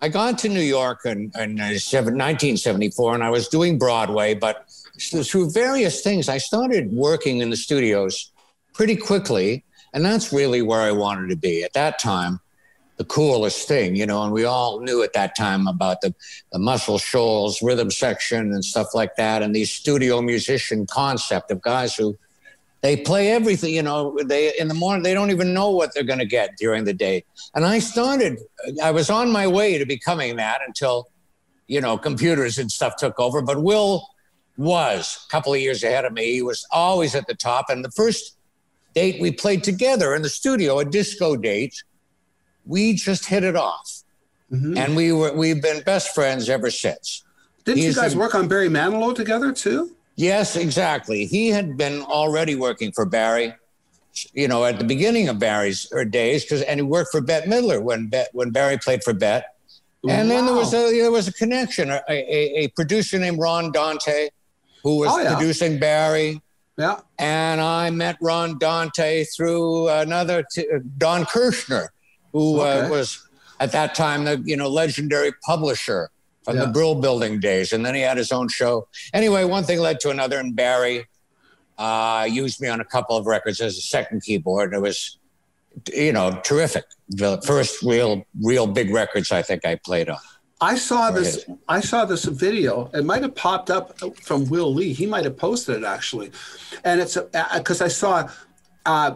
[0.00, 4.66] I got to New York in, in uh, 1974, and I was doing Broadway, but
[5.00, 8.30] through various things, I started working in the studios
[8.74, 12.38] pretty quickly, and that's really where I wanted to be at that time.
[12.96, 16.14] The coolest thing, you know, and we all knew at that time about the,
[16.52, 21.60] the Muscle Shoals rhythm section and stuff like that, and the studio musician concept of
[21.60, 22.16] guys who
[22.80, 26.04] they play everything you know they in the morning they don't even know what they're
[26.04, 27.24] going to get during the day.
[27.54, 28.38] And i started
[28.82, 31.08] i was on my way to becoming that until
[31.66, 33.42] you know computers and stuff took over.
[33.42, 34.08] But will
[34.56, 36.32] was a couple of years ahead of me.
[36.32, 37.66] He was always at the top.
[37.68, 38.36] And the first
[38.94, 41.74] date we played together in the studio a disco date
[42.66, 44.02] we just hit it off.
[44.52, 44.78] Mhm.
[44.78, 47.22] and we were we've been best friends ever since.
[47.66, 49.94] Didn't you guys a- work on Barry Manilow together too?
[50.18, 51.26] Yes, exactly.
[51.26, 53.54] He had been already working for Barry,
[54.32, 57.80] you know, at the beginning of Barry's days, because and he worked for Bette Midler
[57.80, 59.46] when Bet, when Barry played for Bette.
[60.08, 61.90] And then there was a there was a connection.
[61.90, 64.30] A, a, a producer named Ron Dante,
[64.82, 65.36] who was Oh, yeah.
[65.36, 66.42] producing Barry,
[66.76, 66.98] Yeah.
[67.20, 70.66] and I met Ron Dante through another t-
[70.98, 71.88] Don Kirshner,
[72.32, 72.80] who Okay.
[72.86, 73.24] uh, was
[73.60, 76.10] at that time the you know legendary publisher
[76.48, 76.66] from the.
[76.68, 78.88] Brill Building days, and then he had his own show.
[79.12, 81.06] Anyway, one thing led to another, and Barry
[81.76, 84.74] uh, used me on a couple of records as a second keyboard.
[84.74, 85.18] It was,
[85.92, 86.84] you know, terrific.
[87.10, 90.18] The first real, real big records I think I played on.
[90.60, 91.44] I saw this.
[91.68, 92.90] I saw this video.
[92.92, 94.92] It might have popped up from Will Lee.
[94.92, 96.32] He might have posted it actually,
[96.82, 97.16] and it's
[97.56, 98.28] because I saw
[98.84, 99.14] uh,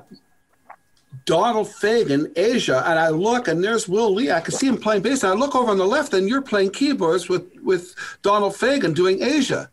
[1.25, 4.31] Donald Fagen, Aja, and I look and there's Will Lee.
[4.31, 6.43] I can see him playing bass, and I look over on the left, and you're
[6.43, 9.69] playing keyboards with with Donald Fagen doing Aja,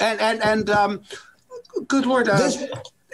[0.00, 1.00] and and and um,
[1.88, 2.62] good lord, uh, This-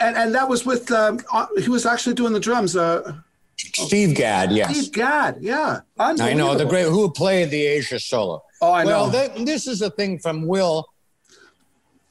[0.01, 2.77] and and that was with um, uh, he was actually doing the drums.
[2.77, 3.15] Uh,
[3.57, 4.75] Steve Gadd, yes.
[4.75, 8.43] Steve Gadd, yeah, I know the great who played the Aja solo.
[8.63, 9.13] Oh, I well, know.
[9.13, 10.87] that, this is a thing from Will.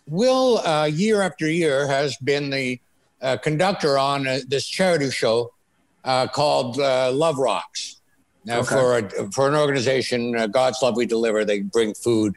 [0.08, 2.80] Will, uh, year after year, has been the
[3.22, 5.52] uh, conductor on uh, this charity show
[6.04, 8.02] uh, called uh, Love Rocks.
[8.46, 8.70] Now, Okay.
[8.76, 12.36] for a, for an organization, uh, God's Love We Deliver, they bring food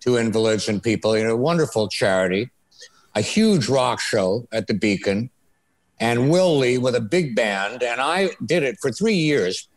[0.00, 1.16] to invalids and people.
[1.16, 2.50] You know, wonderful charity.
[3.14, 5.30] A huge rock show at the Beacon,
[6.00, 9.68] and Will Lee with a big band, and I did it for three years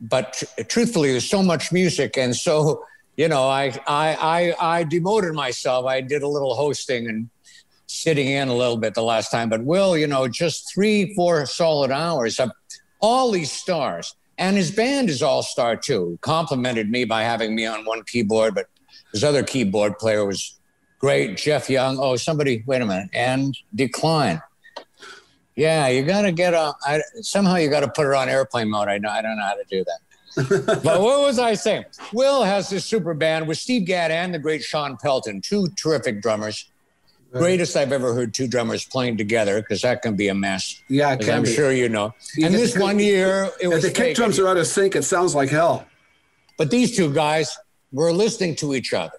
[0.00, 2.84] but tr- truthfully, there's so much music, and so
[3.16, 5.86] you know, I I I, I demoted myself.
[5.86, 7.30] I did a little hosting and
[8.04, 9.48] sitting in a little bit the last time.
[9.48, 12.50] But Will, you know, just three, four solid hours of
[13.00, 16.18] all these stars, and his band is all star too.
[16.20, 18.66] Complimented me by having me on one keyboard, but
[19.12, 20.60] his other keyboard player was
[20.98, 21.98] great, Jeff Young.
[21.98, 24.42] Oh, somebody, wait a minute, and decline.
[25.56, 26.74] Yeah, you got to get a.
[26.84, 28.88] I, somehow you got to put it on airplane mode.
[28.88, 29.08] I know.
[29.08, 30.00] I don't know how to do that.
[30.84, 31.84] but what was I saying?
[32.12, 36.20] Will has this super band with Steve Gadd and the great Shawn Pelton, two terrific
[36.20, 36.68] drummers.
[37.38, 40.82] Greatest I've ever heard two drummers playing together because that can be a mess.
[40.88, 41.52] Yeah, it can I'm be.
[41.52, 42.14] sure you know.
[42.36, 44.16] You and this one year, it was the kick fake.
[44.16, 45.86] drums are out of sync, it sounds like hell.
[46.56, 47.56] But these two guys
[47.92, 49.18] were listening to each other.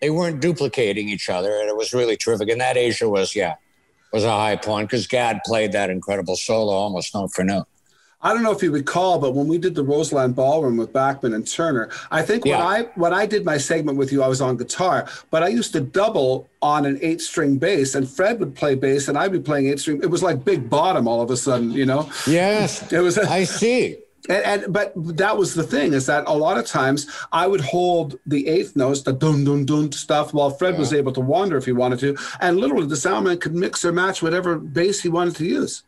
[0.00, 2.48] They weren't duplicating each other, and it was really terrific.
[2.50, 3.54] And that Aja was, yeah,
[4.12, 7.66] was a high point because Gadd played that incredible solo almost note for note.
[8.26, 11.32] I don't know if you recall, but when we did the Roseland Ballroom with Bachman
[11.32, 14.40] and Turner, I think when I when I did my segment with you, I was
[14.40, 18.56] on guitar, but I used to double on an eight string bass, and Fred would
[18.56, 20.00] play bass, and I'd be playing eight string.
[20.02, 22.10] It was like Big Bottom all of a sudden, you know.
[22.26, 23.16] Yes, It was.
[23.16, 23.98] I see.
[24.28, 27.60] And, and but that was the thing is that a lot of times I would
[27.60, 31.56] hold the eighth notes, the dun dun dun stuff, while Fred was able to wander
[31.56, 35.08] if he wanted to, and literally the soundman could mix or match whatever bass he
[35.08, 35.84] wanted to use.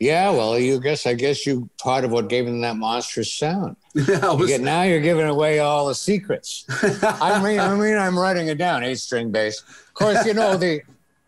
[0.00, 3.76] Yeah, well, you guess I guess you part of what gave him that monstrous sound.
[3.94, 6.64] Yeah, it You get- now you're giving away all the secrets.
[7.02, 8.82] I mean, I mean, I'm writing it down.
[8.82, 9.60] Eight string bass.
[9.60, 10.80] Of course, you know the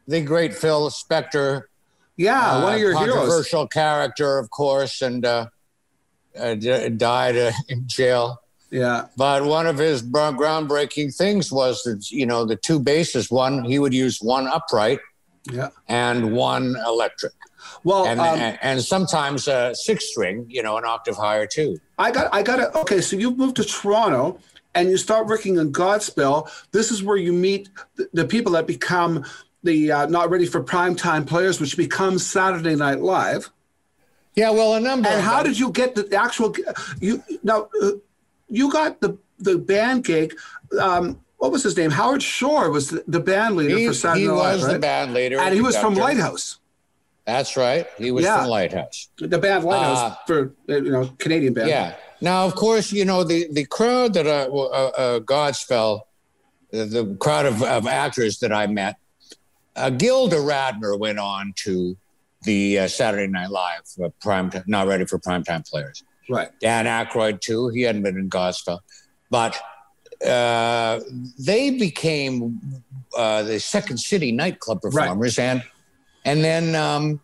[0.08, 1.64] the great Phil Spector,
[2.16, 3.14] yeah, one uh, of your heroes.
[3.14, 5.46] controversial character, of course, and uh,
[6.38, 8.38] uh, died uh, in jail.
[8.70, 13.30] Yeah, But one of his groundbreaking things was that you know the two basses.
[13.30, 14.98] One he would use one upright
[15.52, 15.68] yeah.
[15.88, 17.32] and one electric,
[17.84, 21.78] Well, and um, and, and sometimes a six string, you know, an octave higher too.
[21.98, 22.74] I got, I got it.
[22.74, 24.38] Okay, so you moved to Toronto
[24.74, 26.50] and you start working in Godspell.
[26.72, 29.24] This is where you meet the, the people that become
[29.62, 33.50] the uh, not ready for primetime players, which becomes Saturday Night Live.
[34.34, 35.08] Yeah, well, a number.
[35.08, 36.54] And how them- did you get the actual?
[37.00, 37.92] You now, uh,
[38.48, 40.34] you got the the band gig.
[40.80, 41.90] Um, what was his name?
[41.90, 44.78] Howard Shore was the, the band leader he, for Saturday he Night was Live, the
[44.78, 45.94] band leader, and he was from.
[45.94, 46.58] Lighthouse,
[47.26, 47.86] That's right.
[47.98, 48.38] He was Yeah.
[48.40, 49.08] from Lighthouse.
[49.18, 51.68] the band Lighthouse Uh, for uh, you know Canadian band.
[51.68, 51.94] Yeah.
[52.20, 56.02] Now, of course, you know the the crowd that I, uh, uh, Godspell,
[56.70, 58.96] the, the crowd of, of actors that I met.
[59.76, 61.96] Uh, Gilda Radner went on to
[62.42, 66.02] the uh, Saturday Night Live uh, prime time, not ready for primetime players.
[66.28, 66.50] right.
[66.60, 67.68] Dan Aykroyd too.
[67.68, 68.80] He hadn't been in Godspell,
[69.30, 69.58] but
[70.26, 71.00] uh,
[71.38, 72.60] they became
[73.16, 75.62] uh, the Second City nightclub performers, and
[76.24, 77.20] and then um,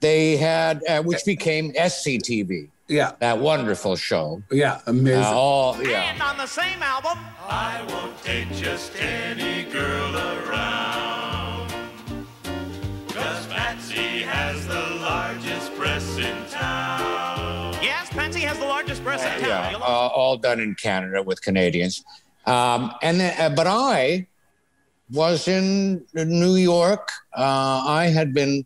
[0.00, 4.42] they had uh, which became SCTV, Yeah, that wonderful show.
[4.50, 5.22] yeah, amazing.
[5.24, 11.72] Uh, all yeah, And on the same album, I won't take just any girl around.
[13.08, 17.74] Cause Patsy has the largest breasts in town.
[17.82, 19.72] yes, Patsy has the largest breasts in town.
[19.72, 19.82] yeah, uh,
[20.14, 22.04] all done in Canada with Canadians.
[22.46, 24.26] Um, and then, uh, but I
[25.10, 27.10] was in New York.
[27.36, 28.64] Uh, I had been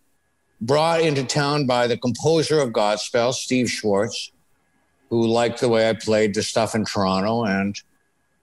[0.61, 4.33] brought into town by the composer of Godspell, Steve Schwartz,
[5.11, 7.81] who liked the way I played the stuff in Toronto and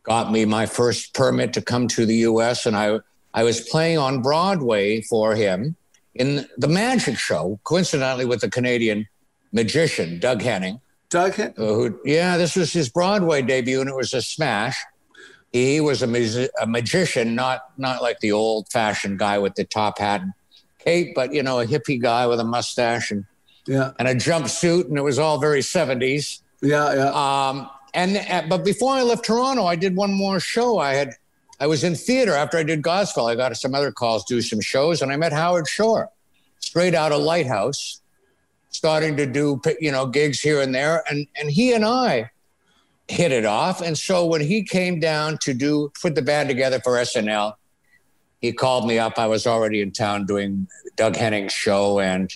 [0.03, 2.65] got me my first permit to come to the U.S.
[2.65, 2.99] And I
[3.33, 5.75] I was playing on Broadway for him
[6.15, 9.07] in the Magic Show, coincidentally with the Canadian
[9.51, 10.81] magician Doug Henning.
[11.09, 14.77] Doug, Uh, who, yeah, this was his Broadway debut, and it was a smash.
[15.51, 19.97] He was a, musi- a magician, not not like the old-fashioned guy with the top
[19.97, 20.33] hat and
[20.77, 23.25] cape, but you know, a hippie guy with a mustache and,
[23.65, 26.41] yeah, and a jumpsuit, and it was all very 70s.
[26.61, 27.09] yeah, yeah.
[27.49, 30.77] Um, and uh, but before I left Toronto, I did one more show.
[30.77, 31.15] I had
[31.59, 33.29] I was in theater after I did Godspell.
[33.29, 36.09] I got some other calls, do some shows, and I met Howard Shore,
[36.59, 38.01] straight out of Lighthouse,
[38.69, 42.29] starting to do you know gigs here and there, and and he and I
[43.09, 43.81] hit it off.
[43.81, 47.53] And so when he came down to do put the band together for SNL,
[48.39, 49.17] he called me up.
[49.17, 52.31] I was already in town doing Doug Henning's show, and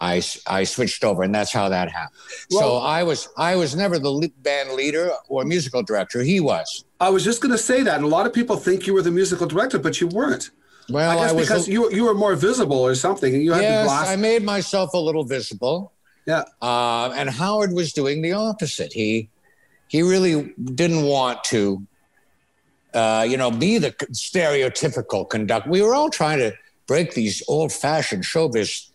[0.00, 2.20] I I switched over, and that's how that happened.
[2.50, 6.22] so I was I was never the band leader or musical director.
[6.22, 6.84] He was.
[7.00, 7.96] I was just going to say that.
[7.96, 10.50] And a lot of people think you were the musical director, but you weren't.
[10.90, 13.52] Well, I guess was because the- you you were more visible or something, and you
[13.52, 13.88] had yes.
[13.90, 15.92] I made myself a little visible.
[16.26, 18.92] yeah, Uh, and Howard was doing the opposite.
[18.92, 19.30] He
[19.88, 21.86] he really didn't want to,
[22.94, 25.70] uh, you know, be the stereotypical conductor.
[25.70, 26.52] We were all trying to
[26.86, 28.90] break these old-fashioned showbiz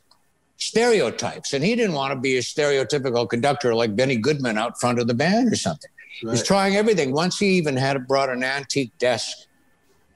[0.58, 5.00] stereotypes, and he didn't want to be a stereotypical conductor like Benny Goodman out front
[5.00, 5.90] of the band or something.
[6.20, 7.14] He was trying everything.
[7.14, 9.48] Once he even had brought an antique desk,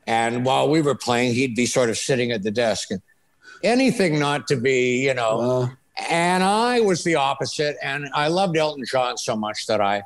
[0.05, 3.01] and while we were playing, he'd be sort of sitting at the desk and
[3.63, 5.38] anything not to be, you know.
[5.38, 5.77] well,
[6.09, 7.77] And I was the opposite.
[7.81, 10.03] And I loved Elton John so much that I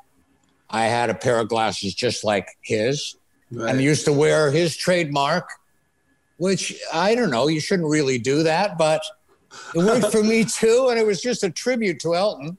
[0.69, 3.15] I had a pair of glasses just like his
[3.51, 3.71] right.
[3.71, 5.49] and used to wear his trademark,
[6.37, 9.01] which I don't know, you shouldn't really do that, but
[9.73, 10.87] it worked for me too.
[10.89, 12.57] And it was just a tribute to Elton.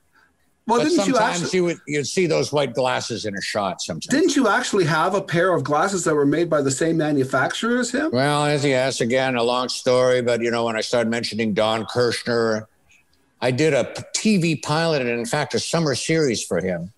[0.67, 1.57] well, but didn't you sometimes actually?
[1.59, 4.07] you would you'd see those white glasses in a shot sometimes.
[4.07, 7.79] Didn't you actually have a pair of glasses that were made by the same manufacturer
[7.79, 8.11] as him?
[8.11, 11.85] Well, as- yes, again, a long story, but you know, when I started mentioning Don
[11.85, 12.67] Kirshner,
[13.41, 13.85] I did a
[14.17, 16.93] TV pilot and, in fact, a summer series for him.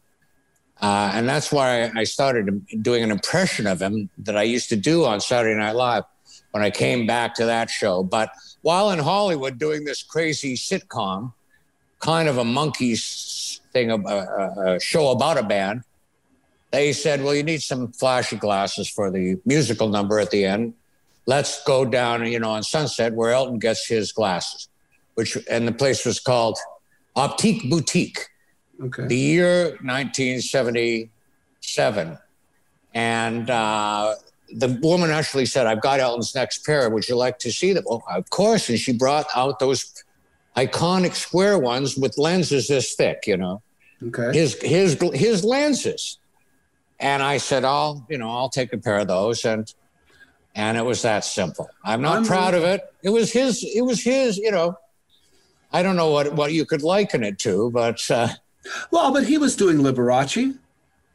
[0.81, 4.77] Uh, and that's why I started doing an impression of him that I used to
[4.77, 6.05] do on Saturday Night Live
[6.53, 8.03] when I came back to that show.
[8.03, 8.31] But
[8.63, 11.33] while in Hollywood doing this crazy sitcom,
[11.99, 15.83] kind of a monkey's thing, a, a, a show about a band,
[16.71, 20.75] they said, well, you need some flashy glasses for the musical number at the end.
[21.27, 24.69] Let's go down, you know, on Sunset where Elton gets his glasses,
[25.15, 26.59] which, and the place was called
[27.17, 28.27] Optique Boutique,
[28.83, 29.07] Okay.
[29.07, 32.19] the year 1977.
[32.93, 34.15] And uh,
[34.53, 36.91] the woman actually said, I've got Elton's next pair.
[36.91, 37.85] Would you like to see them?
[37.89, 38.69] Oh, of course.
[38.69, 40.05] And she brought out those
[40.57, 43.63] iconic square ones with lenses this thick, you know
[44.09, 44.37] okay.
[44.37, 46.19] his his his lenses
[46.99, 49.75] and i said i'll you know i'll take a pair of those and
[50.55, 54.03] and it was that simple i'm not proud of it it was his it was
[54.03, 54.77] his you know
[55.73, 58.29] i don't know what what you could liken it to but uh,
[58.91, 60.57] Well, but he was doing Liberace.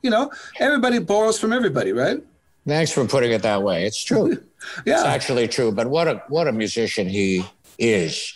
[0.02, 2.22] You know, everybody borrows from everybody, right?
[2.68, 4.32] thanks for putting it that way it's true
[4.88, 4.96] yeah.
[4.96, 7.46] it's actually true but what a what a musician he
[7.78, 8.34] is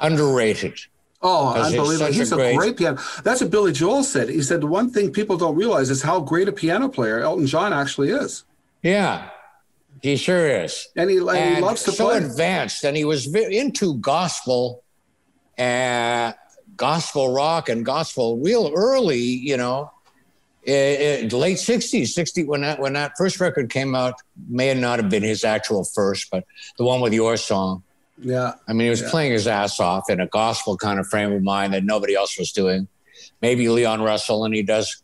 [0.00, 0.78] underrated
[1.20, 2.12] Oh, unbelievable.
[2.12, 2.98] He's a great- great, piano.
[3.24, 4.28] That's what Billy Joel said.
[4.30, 7.46] He said the one thing people don't realize is how great a piano player Elton
[7.46, 8.44] John actually is.
[8.82, 9.28] yeah
[10.00, 12.18] he sure is And he, and he loves to so play.
[12.18, 14.84] advanced, and he was into gospel,
[15.58, 16.32] uh,
[16.76, 19.18] gospel rock and gospel real early.
[19.20, 19.90] You know,
[20.66, 24.14] eh, eh, i- i- late '60s, '60 when that when that first record came out
[24.48, 26.44] may not have been his actual first, but
[26.78, 27.82] the one with your song.
[28.18, 28.54] Yeah.
[28.66, 31.42] I mean, he was playing his ass off in a gospel kind of frame of
[31.42, 32.88] mind that nobody else was doing.
[33.42, 35.02] Maybe Leon Russell, and he does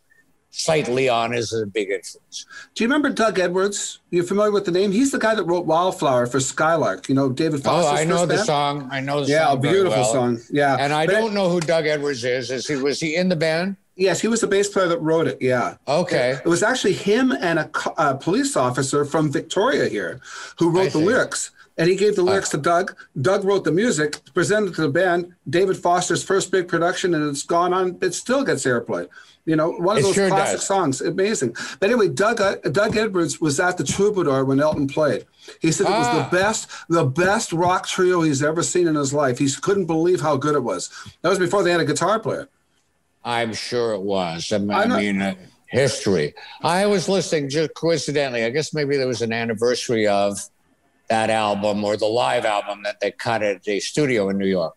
[0.53, 2.47] cite Leon is a big influence.
[2.75, 3.99] Do you remember Doug Edwards?
[4.11, 4.93] You're familiar with the name?
[4.93, 7.09] He's the guy that wrote Wildflower for Skylark.
[7.09, 7.91] You know, David Foster.
[7.91, 8.47] Oh, I know the band?
[8.47, 8.89] song.
[8.93, 9.63] I know the Yeah, a song.
[9.63, 10.13] very beautiful well.
[10.13, 10.39] song.
[10.51, 10.77] Yeah.
[10.79, 12.51] And I But don't know who Doug Edwards is.
[12.51, 13.77] Is he was he in the band?
[13.97, 15.39] Yes, he was the bass player that wrote it.
[15.41, 15.77] Yeah.
[15.89, 16.39] Okay.
[16.45, 20.21] It was actually him and a, a police officer from Victoria here
[20.59, 21.05] who I wrote the see.
[21.05, 21.51] lyrics.
[21.79, 22.95] And he gave the lyrics to Doug.
[23.21, 25.35] Doug wrote the music, presented to the band.
[25.49, 27.97] David Foster's first big production, and it's gone on.
[28.03, 29.09] It still gets airplay.
[29.47, 30.67] You know, one of It those sure classic does.
[30.67, 31.01] songs.
[31.01, 31.57] Amazing.
[31.81, 35.25] But anyway, Doug uh, Doug Edwards was at the Troubadour when Elton played.
[35.61, 36.29] He said it was Ah.
[36.31, 39.39] the best, the best rock trio he's ever seen in his life.
[39.39, 40.91] He couldn't believe how good it was.
[41.23, 42.49] That was before they had a guitar player.
[43.25, 44.53] I'm sure it was.
[44.53, 45.35] I mean, I mean uh,
[45.67, 46.35] history.
[46.63, 48.45] I was listening just coincidentally.
[48.45, 50.39] I guess maybe there was an anniversary of
[51.09, 54.75] that album or the live album that they cut at the studio in New York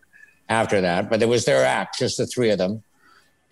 [0.49, 1.09] after that.
[1.09, 2.83] But it was their act, just the three of them.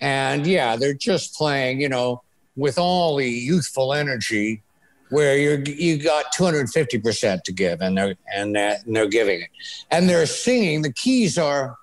[0.01, 2.23] And yeah, they're just playing, you know,
[2.55, 4.61] with all the youthful energy
[5.09, 9.49] where you're you got 250% to give and they're and, that, and they're giving it.
[9.91, 11.75] And they're singing, the keys are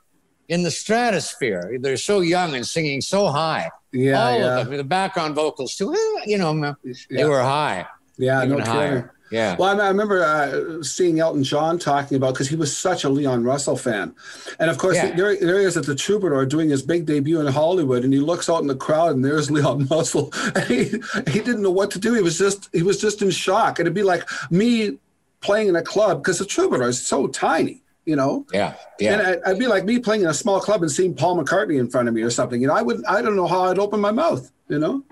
[0.48, 1.78] in the stratosphere.
[1.80, 3.70] They're so young and singing so high.
[3.92, 4.58] Yeah, all yeah.
[4.60, 5.92] of them, the background vocals too.
[5.94, 7.26] eh, You know, they Yeah.
[7.26, 7.86] were high.
[8.18, 8.88] Yeah, even no higher.
[8.88, 9.10] kidding.
[9.30, 9.56] Yeah.
[9.58, 13.08] Well, I, I remember uh, seeing Elton John talking about because he was such a
[13.08, 14.14] Leon Russell fan,
[14.58, 15.14] and of course Yeah.
[15.14, 18.18] there, there he is at the Troubadour doing his big debut in Hollywood, and he
[18.20, 20.84] looks out in the crowd, and there's Leon Russell, and he
[21.30, 22.14] he didn't know what to do.
[22.14, 24.98] He was just he was just in shock, and it'd be like me
[25.40, 28.44] playing in a club because the Troubadour is so tiny, you know.
[28.52, 28.74] yeah.
[28.98, 29.12] Yeah.
[29.14, 31.78] And I, I'd be like me playing in a small club and seeing Paul McCartney
[31.80, 32.60] in front of me or something.
[32.60, 34.50] You know, I would I don't know how I'd open my mouth.
[34.68, 35.02] You know.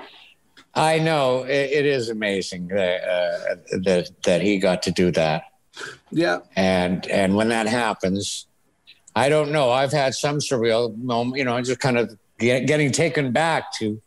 [0.79, 3.55] I know it, it is amazing that, uh,
[3.85, 5.43] that that he got to do that,
[6.11, 6.39] Yeah.
[6.57, 8.47] and and when that happens,
[9.17, 9.71] I don't know.
[9.71, 14.01] I've had some surreal moment, you know, just kind of get, getting taken back to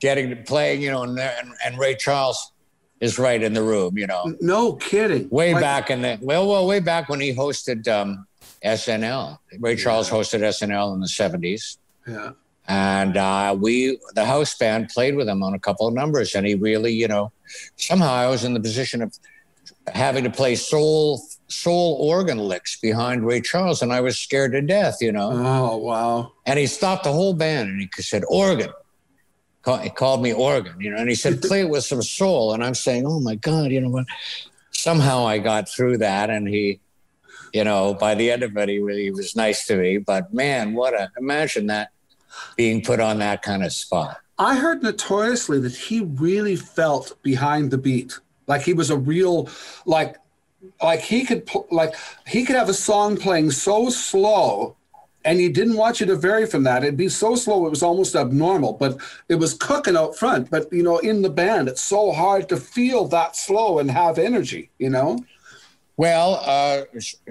[0.00, 2.52] getting to playing, you know, and, and and Ray Charles
[3.00, 5.28] is right in the room, you know, No kidding.
[5.30, 8.26] way Like, back in the well, well, way back when he hosted um,
[8.64, 9.38] SNL.
[9.60, 11.76] Ray Charles hosted SNL in the seventies.
[12.08, 12.30] Yeah.
[12.68, 16.46] And uh, we the house band played with him on a couple of numbers and
[16.46, 17.32] he really you know
[17.76, 19.12] somehow i was in the position of
[19.88, 24.60] having to play soul soul organ licks behind ray charles and i was scared to
[24.60, 25.30] death you know.
[25.32, 26.32] Oh wow.
[26.44, 28.70] and he stopped the whole band and he said organ.
[29.82, 32.52] He called me organ you know and he said play it with some soul.
[32.52, 34.06] And i'm saying oh my god you know what?
[34.70, 36.80] Somehow i got through that and he
[37.52, 39.98] you know by the end of it he really was nice to me.
[39.98, 41.90] But man what a imagine that
[42.56, 47.70] being put on that kind of spot I heard notoriously that he really felt behind
[47.70, 49.48] the beat, like he was a real,
[49.86, 50.16] like,
[50.82, 51.94] like he could like
[52.26, 54.76] he could have a song playing so slow,
[55.24, 56.82] and you didn't want you to vary from that.
[56.82, 58.98] It'd be so slow it was almost abnormal, but
[59.28, 60.50] it was cooking out front.
[60.50, 64.18] But you know, in the band, it's so hard to feel that slow and have
[64.18, 64.70] energy.
[64.78, 65.24] You know.
[65.98, 66.82] Well, uh,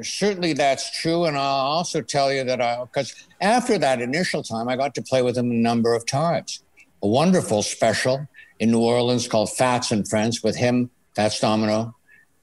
[0.02, 4.68] certainly that's true, and I'll also tell you that I because after that initial time,
[4.68, 6.64] I got to play with him a number of times.
[7.04, 8.28] A wonderful special
[8.60, 11.96] in New Orleans called Fats and Friends with him, Fats Domino,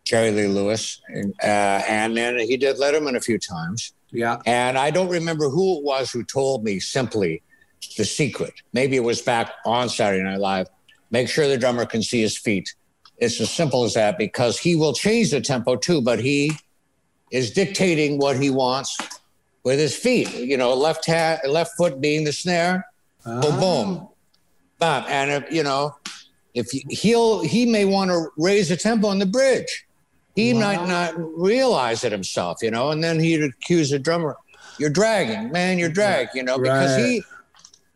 [0.05, 3.93] Jerry Lee Lewis, and, uh, and then he did Letterman a few times.
[4.13, 4.39] Yeah.
[4.47, 7.43] And I don't remember who it was who told me simply
[7.97, 8.55] the secret.
[8.73, 10.69] Maybe it was back on Saturday Night Live.
[11.11, 12.75] Make sure the drummer can see his feet.
[13.19, 16.53] It's as simple as that because he will change the tempo too, but he
[17.31, 18.97] is dictating what he wants
[19.65, 20.33] with his feet.
[20.35, 22.85] You know, left hand, left foot being the snare,
[23.25, 23.61] boom, ah.
[23.61, 24.09] boom,
[24.79, 25.05] bam.
[25.09, 25.95] And if, you know,
[26.55, 29.85] if you- he'll he may want to raise the tempo on the bridge,
[30.35, 32.59] he might not realize it himself.
[32.63, 34.37] You know, and then he'd accuse the drummer,
[34.79, 37.07] "You're dragging, man, you're dragging." You know, because Right.
[37.07, 37.25] he.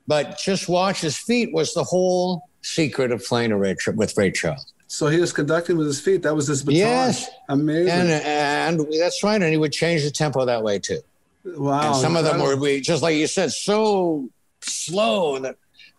[0.06, 4.30] But just watch his feet was the whole secret of playing a Ray, with Ray
[4.30, 4.72] Charles.
[4.88, 6.22] So he was conducting with his feet.
[6.22, 6.78] That was his baton.
[6.78, 7.28] Yes.
[7.48, 7.90] Amazing.
[7.90, 11.00] And and that's right, and he would change the tempo that way too.
[11.44, 11.88] wow.
[11.88, 12.60] and some of them incredible.
[12.60, 14.28] were we just like you said, so
[14.60, 15.56] slow that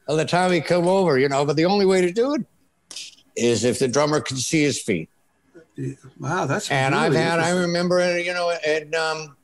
[0.07, 1.45] by the time he come over, you know.
[1.45, 2.45] But the only way to do it
[3.35, 5.09] is if the drummer can see his feet.
[6.19, 9.35] Wow, that's And I've had, I remember, you know, at um,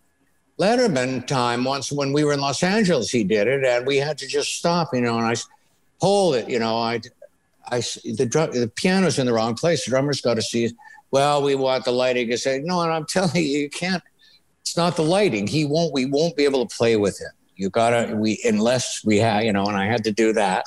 [0.59, 4.17] Letterman time once when we were in Los Angeles, he did it, and we had
[4.17, 5.35] to just stop, you know, and I
[6.01, 7.01] hold it, you know, I,
[7.71, 9.85] I, the drum, the piano's in the wrong place.
[9.85, 10.71] The drummer's got to see.
[11.11, 12.31] Well, we want the lighting.
[12.31, 14.03] I say, no, and I'm telling you, you can't.
[14.61, 15.47] It's not the lighting.
[15.47, 15.93] He won't.
[15.93, 17.31] We won't be able to play with him.
[17.55, 18.15] You gotta.
[18.15, 20.65] We unless we have, you know, and I had to do that.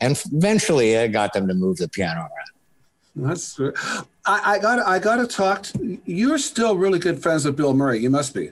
[0.00, 3.28] And eventually, I got them to move the piano around.
[3.28, 3.58] That's.
[3.60, 4.78] I, I got.
[4.86, 5.62] I got to talk.
[5.64, 8.00] To, you're still really good friends with Bill Murray.
[8.00, 8.50] You must be,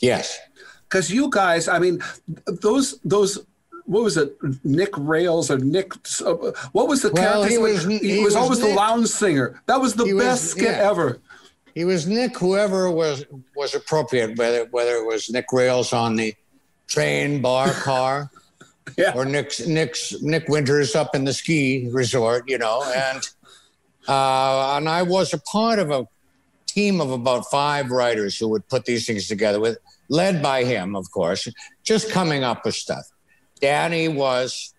[0.00, 0.38] Yes.
[0.88, 1.68] because you guys.
[1.68, 2.00] I mean,
[2.46, 3.44] those those.
[3.86, 4.36] What was it?
[4.64, 5.92] Nick Rails or Nick?
[6.24, 6.32] uh,
[6.72, 9.60] What was the Well, he was- he, he was, was always the lounge singer.
[9.66, 10.90] That was the He best skit yeah.
[10.90, 11.18] ever.
[11.74, 13.24] He was Nick, whoever was
[13.56, 16.34] was appropriate, whether whether it was Nick Rails on the
[16.86, 18.30] train, bar, car,
[18.96, 19.12] Yeah.
[19.14, 23.22] or Nick's Nick's Nick Winters up in the ski resort, you know, and
[24.08, 26.06] uh, and I was a part of a
[26.66, 29.78] team of about five writers who would put these things together with
[30.08, 31.48] led by him, of course,
[31.82, 33.04] just coming up with stuff.
[33.60, 34.74] Danny was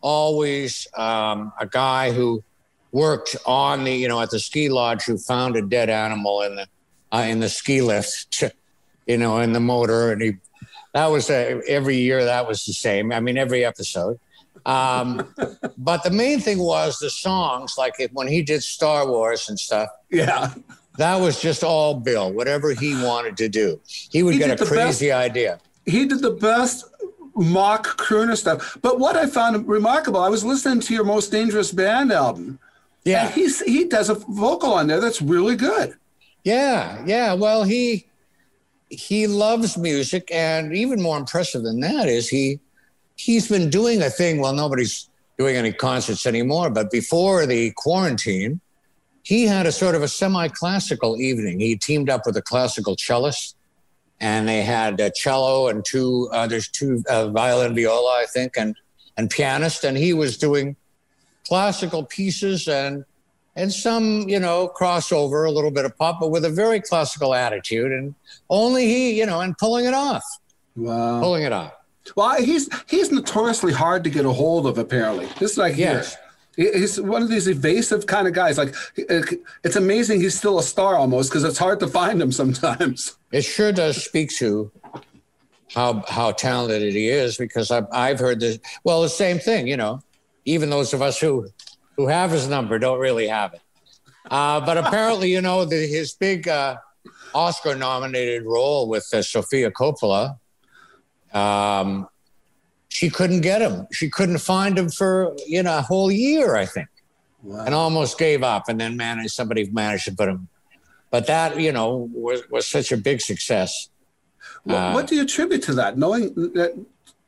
[0.00, 2.42] always um, a guy who
[2.92, 6.56] worked on the, you know, at the ski lodge who found a dead animal in
[6.56, 6.66] the
[7.12, 8.42] uh, in the ski lift,
[9.06, 10.32] you know, in the motor, and he
[10.94, 13.12] that was uh, every year that was the same.
[13.12, 14.18] I mean, every episode.
[14.66, 15.34] Um,
[15.78, 19.58] but the main thing was the songs, like if, when he did Star Wars and
[19.58, 19.88] stuff.
[20.10, 20.52] Yeah.
[20.98, 23.80] That was just all Bill, whatever he wanted to do.
[23.86, 25.58] He would He get a crazy idea.
[25.86, 26.84] he did the best
[27.34, 28.76] mock crooner stuff.
[28.82, 32.58] But what I found remarkable, I was listening to your Most Dangerous Band album.
[33.04, 33.26] Yeah.
[33.26, 35.94] And he's he does a vocal on there that's really good.
[36.44, 37.34] Yeah, yeah.
[37.34, 38.06] Well, he
[38.88, 42.60] he loves music, and even more impressive than that is he
[43.16, 44.40] he's been doing a thing.
[44.40, 45.08] Well, nobody's
[45.38, 48.60] doing any concerts anymore, but before the quarantine,
[49.22, 51.58] he had a sort of a semi-classical evening.
[51.60, 53.54] He teamed up with a classical cellist,
[54.22, 58.56] and they had a cello and two uh, there's two uh, violin, viola, I think,
[58.56, 58.74] and
[59.18, 60.76] and pianist, and he was doing
[61.46, 63.04] classical pieces and
[63.56, 67.34] and some you know crossover, a little bit of pop, but with a very classical
[67.34, 68.14] attitude, and
[68.48, 70.24] only he you know and pulling it off,
[70.76, 71.20] Wow.
[71.20, 71.72] pulling it off.
[72.16, 74.78] Well, he's he's notoriously hard to get a hold of.
[74.78, 76.14] Apparently, this is like Yes.
[76.14, 76.18] He-
[76.56, 78.58] He's one of these evasive kind of guys.
[78.58, 83.16] Like, it's amazing he's still a star almost because it's hard to find him sometimes.
[83.32, 84.70] It sure does speak to
[85.72, 88.58] how how talented he is because I've I've heard this.
[88.84, 90.02] Well, the same thing, you know.
[90.44, 91.48] Even those of us who
[91.96, 93.62] who have his number don't really have it.
[94.30, 96.76] Uh, but apparently, you know, the, his big uh,
[97.34, 100.38] Oscar-nominated role with uh, Sofia Coppola,
[101.32, 102.06] um,
[102.98, 103.86] she couldn't get him.
[103.98, 105.12] She couldn't find him for
[105.46, 106.88] you know a whole year, I think
[107.66, 110.46] and almost gave up and then managed somebody managed to put him
[111.10, 113.88] but that you know was, was such a big success
[114.62, 115.98] What, Uh, what do you attribute to that?
[115.98, 116.22] Knowing
[116.58, 116.70] that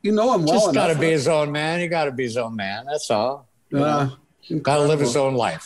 [0.05, 0.63] you know him well enough.
[0.67, 3.11] just got to be his own man you got to be his own man that's
[3.11, 4.07] all Uh,
[4.61, 5.65] got to live his own life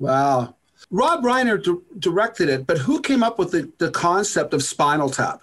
[0.00, 0.56] Wow.
[0.90, 5.08] Rob Reiner di- directed it, but who came up with the, the concept of Spinal
[5.08, 5.38] Tap?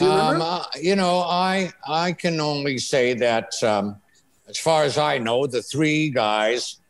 [0.00, 3.96] Do you um, uh, you know i i can only say that um,
[4.48, 6.80] as far as i know the three guys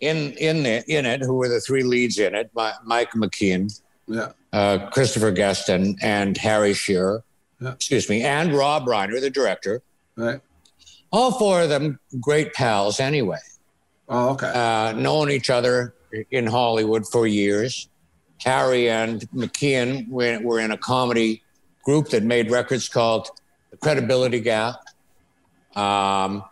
[0.00, 3.80] in in the in it who were the three leads in it Mi- mike McKean
[4.06, 4.32] yeah.
[4.52, 7.22] uh, Christopher Guest and, and Harry Shearer,
[7.60, 7.72] Yeah.
[7.72, 9.80] excuse me, and Rob Reiner, the director.
[10.16, 10.40] Right.
[11.12, 13.38] All four of them great pals anyway,
[14.08, 14.50] Oh, okay.
[14.54, 15.94] uh, known each other
[16.30, 17.88] in Hollywood for years.
[18.40, 21.41] Harry and McKeon were, were in a comedy
[21.82, 23.30] group that made records called
[23.70, 24.76] The Credibility Gap.
[25.74, 26.44] Um,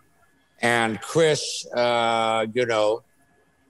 [0.63, 3.03] and Chris, uh, you know,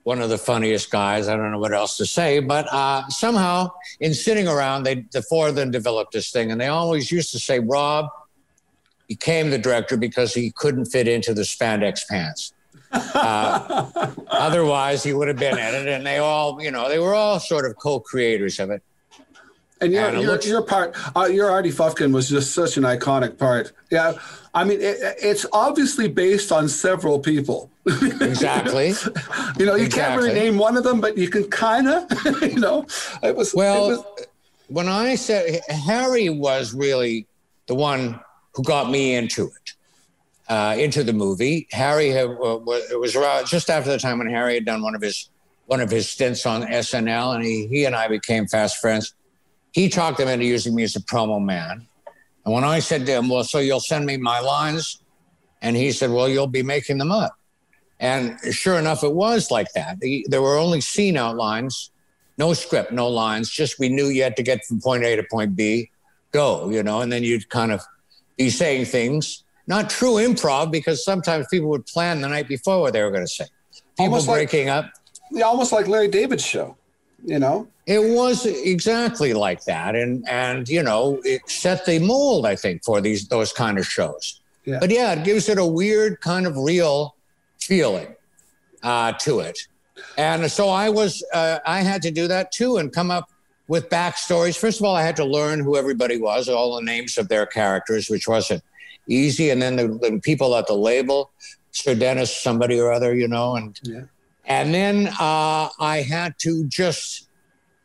[0.03, 1.27] one of the funniest guys.
[1.27, 5.21] I don't know what else to say, but uh, somehow in sitting around, they the
[5.21, 8.07] four of them developed this thing, and they always used to say, "Rob
[9.07, 12.53] became the director because he couldn't fit into the spandex pants.
[12.91, 17.13] Uh, otherwise, he would have been in it." And they all, you know, they were
[17.13, 18.81] all sort of co-creators of it.
[19.81, 22.83] And your And your, looks- your part, uh, your Artie Fufkin was just such an
[22.83, 23.71] iconic part.
[23.89, 24.13] Yeah,
[24.53, 27.69] I mean, it, it's obviously based on several people.
[28.21, 28.93] Exactly.
[29.57, 32.03] You know, you can't really name one of them, but you can kind of.
[32.41, 32.85] you know,
[33.23, 34.27] it was Well, It was,
[34.67, 37.25] when I said Harry was really
[37.67, 38.19] the one
[38.53, 39.73] who got me into it,
[40.47, 41.67] uh, into the movie.
[41.71, 44.81] Harry had, uh, was, it was around just after the time when Harry had done
[44.83, 45.29] one of his
[45.65, 49.13] one of his stints on SNL, and he he and I became fast friends.
[49.71, 51.87] He talked him into using me as a promo man,
[52.45, 54.99] and when I said to him, "Well, so you'll send me my lines,"
[55.61, 57.37] and he said, "Well, you'll be making them up."
[57.99, 59.99] And sure enough, it was like that.
[59.99, 61.91] The- There were only scene outlines
[62.37, 63.51] no script, no lines.
[63.51, 65.91] Just we knew you had to get from point A to point B,
[66.31, 67.81] go, you know, and then you'd kind of
[68.35, 72.93] be saying things, not true improv, because sometimes people would plan the night before what
[72.93, 73.45] they were going to say.
[73.95, 74.85] People Almost like- breaking up.
[75.31, 76.75] yeah, almost like Larry David's show.
[77.23, 82.45] You know, It was exactly like that, and and you know, it set the mold,
[82.45, 84.41] I think, for these those kind of shows.
[84.65, 84.79] Yeah.
[84.79, 87.15] But yeah, it gives it a weird kind of real
[87.59, 88.15] feeling
[88.83, 89.59] uh, to it,
[90.17, 93.29] and so I was uh, I had to do that too, and come up
[93.67, 94.57] with backstories.
[94.57, 97.45] First of all, I had to learn who everybody was, all the names of their
[97.45, 98.63] characters, which wasn't
[99.07, 101.31] easy, and then the, the people at the label,
[101.71, 104.01] Sir Dennis, somebody or other, you know, and Yeah.
[104.51, 107.29] And then uh, I had to just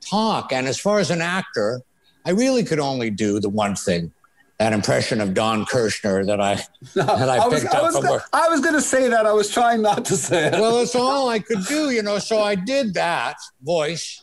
[0.01, 0.53] talk.
[0.53, 1.81] And as far as an actor,
[2.25, 4.13] I really could only do the one thing,
[4.59, 6.55] that impression of Don Kirshner that I
[6.95, 8.29] that I, was, picked I up was, from go- work.
[8.33, 9.27] I was going to say that.
[9.27, 10.53] I was trying not to say it.
[10.55, 12.19] Well, that's all I could do, you know.
[12.19, 14.23] So I did that voice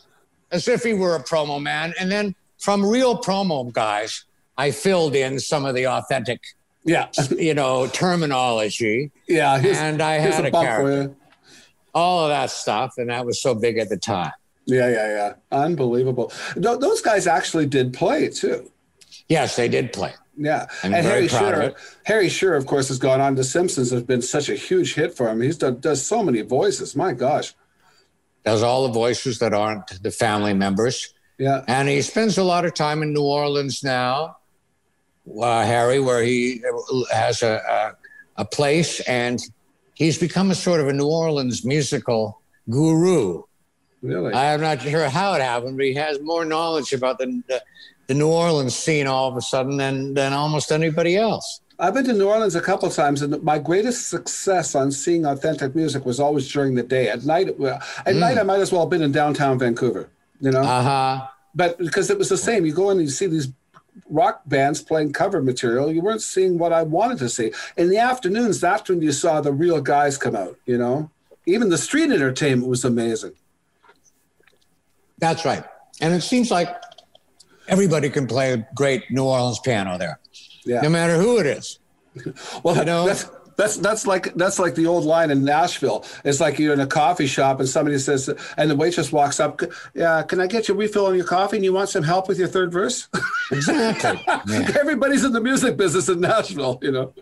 [0.52, 4.26] as if he were a promo man, and then from real promo guys,
[4.58, 6.42] I filled in some of the authentic,
[6.84, 9.12] yeah, you know, terminology.
[9.28, 9.56] yeah.
[9.56, 11.16] And I had a for character.
[11.94, 14.32] All of that stuff, and that was so big at the time.
[14.66, 15.34] Yeah, yeah, yeah.
[15.52, 16.32] Unbelievable.
[16.54, 18.72] Th- those guys actually did play too.
[19.28, 20.14] Yes, they did play.
[20.38, 21.74] Yeah, I'm and Harry Shearer.
[22.06, 23.36] Harry Shearer, of course, has gone on.
[23.36, 25.42] to Simpsons has been such a huge hit for him.
[25.42, 26.96] He's done does so many voices.
[26.96, 27.54] My gosh.
[28.44, 31.14] does all the voices that aren't the family members.
[31.38, 34.38] Yeah, And he spends a lot of time in New Orleans now,
[35.42, 36.62] uh, Harry, where he
[37.12, 37.96] has a,
[38.38, 39.40] a, a place and
[39.94, 43.44] he's become a sort of a New Orleans musical guru.
[44.02, 44.34] really.
[44.34, 47.62] I'm not sure how it happened, but he has more knowledge about the, the,
[48.08, 51.62] the New Orleans scene all of a sudden than, than almost anybody else.
[51.80, 55.74] I've been to New Orleans a couple times, and my greatest success on seeing authentic
[55.76, 57.10] music was always during the day.
[57.10, 60.08] At night, well, at night, I might as well have been in downtown Vancouver.
[60.40, 61.28] You know, Uh huh.
[61.56, 63.48] but because it was the same, you go in and you see these
[64.10, 65.92] rock bands playing cover material.
[65.92, 67.52] You weren't seeing what I wanted to see.
[67.78, 70.58] In the afternoons, that's when you saw the real guys come out.
[70.66, 71.10] You know,
[71.46, 73.34] even the street entertainment was amazing.
[75.20, 75.64] That's right.
[76.02, 76.70] And it seems like
[77.68, 80.20] everybody can play a great New Orleans piano there,
[80.66, 80.82] Yeah.
[80.82, 81.80] no matter who it is.
[82.64, 83.06] Well, You know?
[83.08, 83.26] that's
[83.56, 86.06] that's that's like that's like the old line in Nashville.
[86.24, 89.62] It's like you're in a coffee shop and somebody says, and the waitress walks up,
[89.94, 91.58] "Yeah, can I get you a refill on your coffee?
[91.58, 93.08] And you want some help with your third verse?"
[93.52, 94.20] Exactly.
[94.48, 94.72] Yeah.
[94.80, 97.14] Everybody's in the music business in Nashville, you know.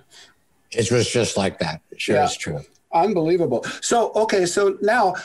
[0.71, 1.81] It was just like that.
[1.91, 2.25] It sure Yeah.
[2.25, 2.61] is true.
[2.93, 3.63] Unbelievable.
[3.81, 5.15] So okay, so now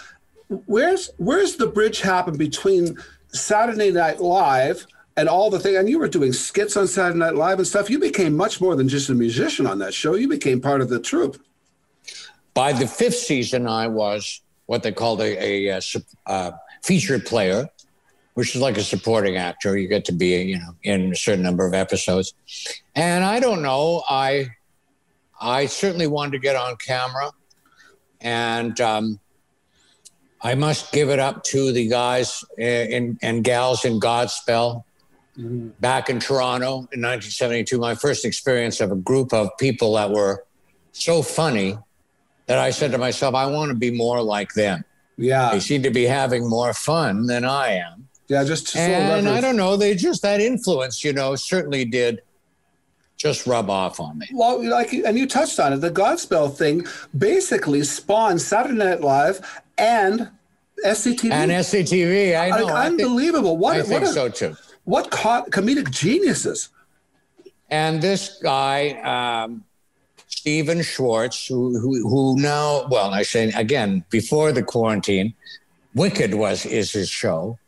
[0.66, 2.96] where's where's the bridge happen between
[3.32, 4.86] Saturday Night Live
[5.16, 5.76] and all the thing?
[5.76, 7.88] And you were doing skits on Saturday Night Live and stuff.
[7.90, 10.14] You became much more than just a musician on that show.
[10.14, 11.40] You became part of the troupe.
[12.54, 16.52] By the fifth season, I was what they called a, a, uh, sup- uh,
[16.82, 17.68] featured player,
[18.34, 19.76] which is like a supporting actor.
[19.76, 22.34] You get to be, you know, in a certain number of episodes.
[22.94, 24.02] And I don't know.
[24.08, 24.48] I
[25.40, 27.30] I certainly wanted to get on camera,
[28.22, 29.20] and um,
[30.40, 34.84] I must give it up to the guys in, and gals in Godspell
[35.38, 35.68] Mm-hmm.
[35.80, 37.78] back in Toronto in 1972.
[37.78, 40.44] My first experience of a group of people that were
[40.92, 41.76] so funny
[42.46, 44.82] that I said to myself, I want to be more like them.
[45.18, 48.08] Yeah, They seem to be having more fun than I am.
[48.28, 52.22] yeah, just so And I don't know, they just, that influence, you know, certainly did
[53.18, 54.26] just rub off on me.
[54.32, 55.78] Well, like, and you touched on it.
[55.82, 60.30] The Godspell thing basically spawned Saturday Night Live and
[60.84, 61.30] SCTV.
[61.32, 62.64] And SCTV, I know.
[62.66, 63.56] like, I think, unbelievable.
[63.58, 64.56] what I what think a- so too.
[64.86, 66.70] What co- comedic geniuses?
[67.70, 69.64] And this guy, um,
[70.28, 75.34] Stephen Schwartz, who, who, who now, well, I say again, before the quarantine,
[75.96, 77.58] Wicked was is his show,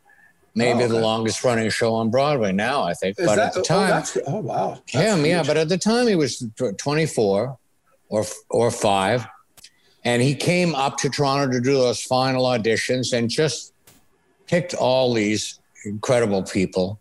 [0.55, 3.19] maybe Oh, the longest running show on Broadway now, I think.
[3.19, 5.67] Is but that at the oh, time, that's, oh wow, That's him, yeah, but at
[5.67, 6.45] the time he was
[6.77, 7.57] 24
[8.09, 9.27] or or five,
[10.05, 13.73] and he came up to Toronto to do those final auditions and just
[14.47, 16.99] picked all these incredible people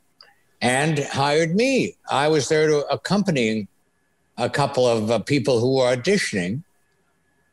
[0.61, 1.97] and hired me.
[2.11, 3.69] I was there to accompany
[4.37, 6.63] a couple of uh, people who were auditioning,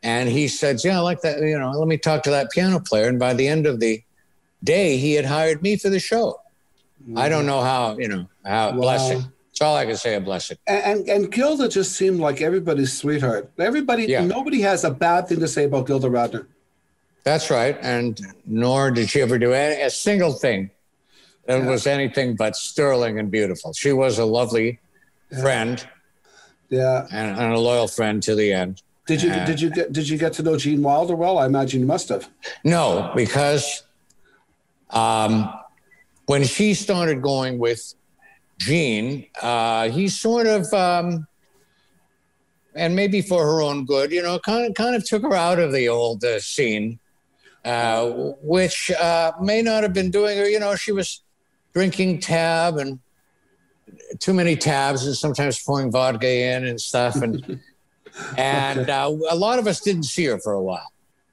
[0.03, 1.39] and he said, "Yeah, I like that.
[1.41, 4.01] You know, let me talk to that piano player." And by the end of the
[4.63, 6.39] day, he had hired me for the show.
[7.15, 8.77] I don't know how, you know, how Wow.
[8.77, 9.19] blessing.
[9.51, 10.15] That's all I can say.
[10.15, 10.57] A blessing.
[10.67, 13.51] and, and and Gilda just seemed like everybody's sweetheart.
[13.59, 14.25] Everybody, Yeah.
[14.25, 16.47] nobody has a bad thing to say about Gilda Radner.
[17.23, 17.77] That's right.
[17.81, 20.71] And nor did she ever do any, a single thing
[21.47, 23.73] that was anything but sterling and beautiful.
[23.73, 24.79] She was a lovely
[25.41, 25.85] friend
[26.69, 27.07] Yeah.
[27.11, 28.81] and, and a loyal friend to the end.
[29.07, 29.45] Did you Yeah.
[29.45, 31.37] did you get did you get to know Gene Wilder well?
[31.37, 32.27] I imagine you must have.
[32.63, 33.83] No, because
[34.89, 35.53] um,
[36.25, 37.93] when she started going with
[38.57, 41.27] Gene, uh, he sort of, um,
[42.73, 45.59] and maybe for her own good, you know, kind of kind of took her out
[45.59, 46.97] of the old uh, scene,
[47.63, 48.09] uh,
[48.41, 50.49] which uh, may not have been doing her.
[50.49, 51.21] You know, she was
[51.75, 52.99] drinking tab and
[54.19, 57.59] too many tabs, and sometimes pouring vodka in and stuff, and
[58.37, 60.91] and uh, a lot of us didn't see her for a while.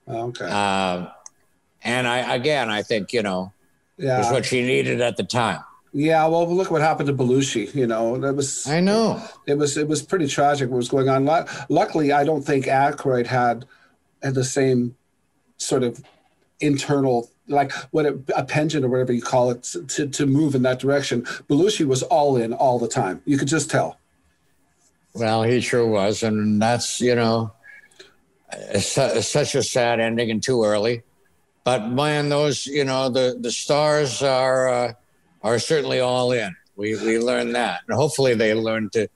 [0.09, 0.45] Okay.
[0.45, 1.09] Um,
[1.85, 3.53] and I again, I think you know
[3.97, 5.61] it was what she needed at the time.
[5.95, 6.27] Yeah.
[6.27, 7.73] Well, look what happened to Belushi.
[7.75, 9.23] You know, that was I know.
[9.47, 11.25] it was it was pretty tragic what was going on.
[11.25, 13.67] Lu- Luckily, I don't think Aykroyd had
[14.23, 14.97] had the same
[15.57, 16.03] sort of
[16.61, 20.63] internal like what a, a penchant or whatever you call it to, to move in
[20.63, 21.23] that direction.
[21.49, 23.21] Belushi was all in all the time.
[23.25, 23.99] You could just tell.
[25.15, 27.53] Well, he sure was, and that's you know,
[28.79, 31.03] su- such a sad ending and too early.
[31.65, 34.93] But man, those you know the the stars are uh,
[35.43, 36.55] are certainly all in.
[36.77, 39.09] We we learned that, and hopefully they learn to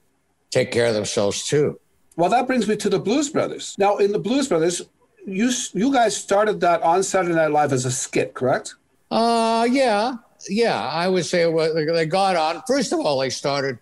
[0.51, 1.79] take care of themselves too.
[2.15, 3.75] Well, that brings me to the Blues Brothers.
[3.77, 4.81] Now, in the Blues Brothers,
[5.27, 8.75] you you guys started that on Saturday Night Live as a skit, correct?
[9.11, 10.15] Uh, yeah,
[10.49, 10.81] yeah.
[10.81, 12.63] I would say what they got on.
[12.65, 13.77] First of all, they started.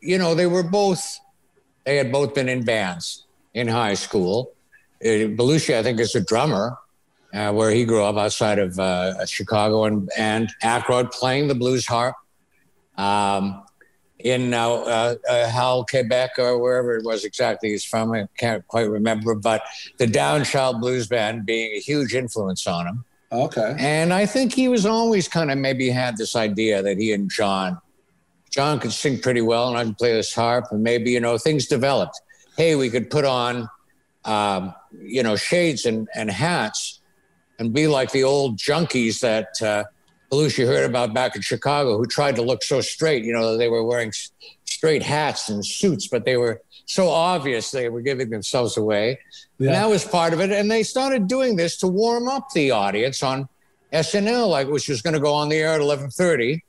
[0.00, 1.20] You know, they were both.
[1.84, 3.24] They had both been in bands
[3.54, 4.52] in high school.
[5.02, 6.76] Uh, Belushi, I think, is a drummer,
[7.32, 11.86] uh, where he grew up outside of uh, Chicago, and and Aykroyd playing the blues
[11.86, 12.14] harp.
[12.96, 13.63] Um,
[14.24, 18.66] in uh, uh, uh, Hull, Quebec, or wherever it was exactly he's from, I can't
[18.66, 19.34] quite remember.
[19.34, 19.62] But
[19.98, 23.04] the Downchild Blues Band being a huge influence on him.
[23.30, 23.76] Okay.
[23.78, 27.30] And I think he was always kind of maybe had this idea that he and
[27.30, 27.78] John
[28.54, 31.36] John could sing pretty well, and I could play this harp, and maybe you know
[31.36, 32.20] things developed.
[32.56, 33.68] Hey, we could put on,
[34.24, 34.72] um,
[35.02, 37.00] you know, shades and, and hats,
[37.58, 39.82] and be like the old junkies that uh,
[40.34, 43.24] Belushi heard about back in Chicago, who tried to look so straight.
[43.24, 44.12] You know, they were wearing
[44.64, 49.18] straight hats and suits, but they were so obvious they were giving themselves away.
[49.58, 50.50] And that was part of it.
[50.50, 53.48] And they started doing this to warm up the audience on
[53.92, 56.64] SNL, like which was going to go on the air at eleven thirty.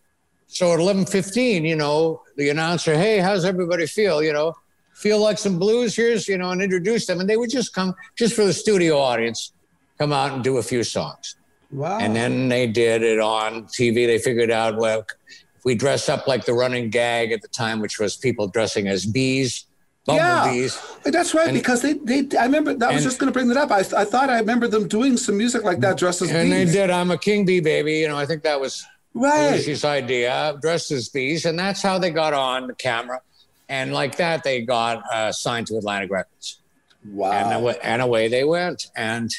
[0.47, 4.21] So at eleven fifteen, you know, the announcer, hey, how's everybody feel?
[4.21, 4.53] You know,
[4.93, 5.95] feel like some blues?
[5.95, 8.99] Here's, you know, and introduce them, and they would just come just for the studio
[8.99, 9.53] audience,
[9.97, 11.35] come out and do a few songs.
[11.75, 11.99] Wow.
[11.99, 14.07] And then they did it on TV.
[14.07, 17.81] They figured out, well, if we dress up like the running gag at the time,
[17.81, 19.65] which was people dressing as bees,
[20.05, 20.79] bumblebees.
[21.03, 23.57] That's right, And- because they, they, I remember, I was just going to bring that
[23.57, 23.71] up.
[23.71, 26.65] I, I thought I remember them doing some music like that, dressed as And they
[26.65, 27.95] did I'm a King Bee Baby.
[27.95, 29.53] You know, I think that was Right.
[29.59, 31.45] Belushi's idea, dressed as bees.
[31.45, 33.21] And that's how they got on the camera.
[33.69, 36.59] And like that, they got uh, signed to Atlantic Records.
[37.05, 37.31] Wow.
[37.31, 38.87] And, and away they went.
[38.95, 39.31] And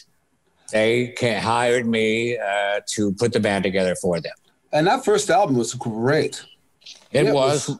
[0.72, 4.34] they hired me uh, to put the band together for them.
[4.72, 6.44] And that first album was great.
[7.12, 7.78] It It was, was-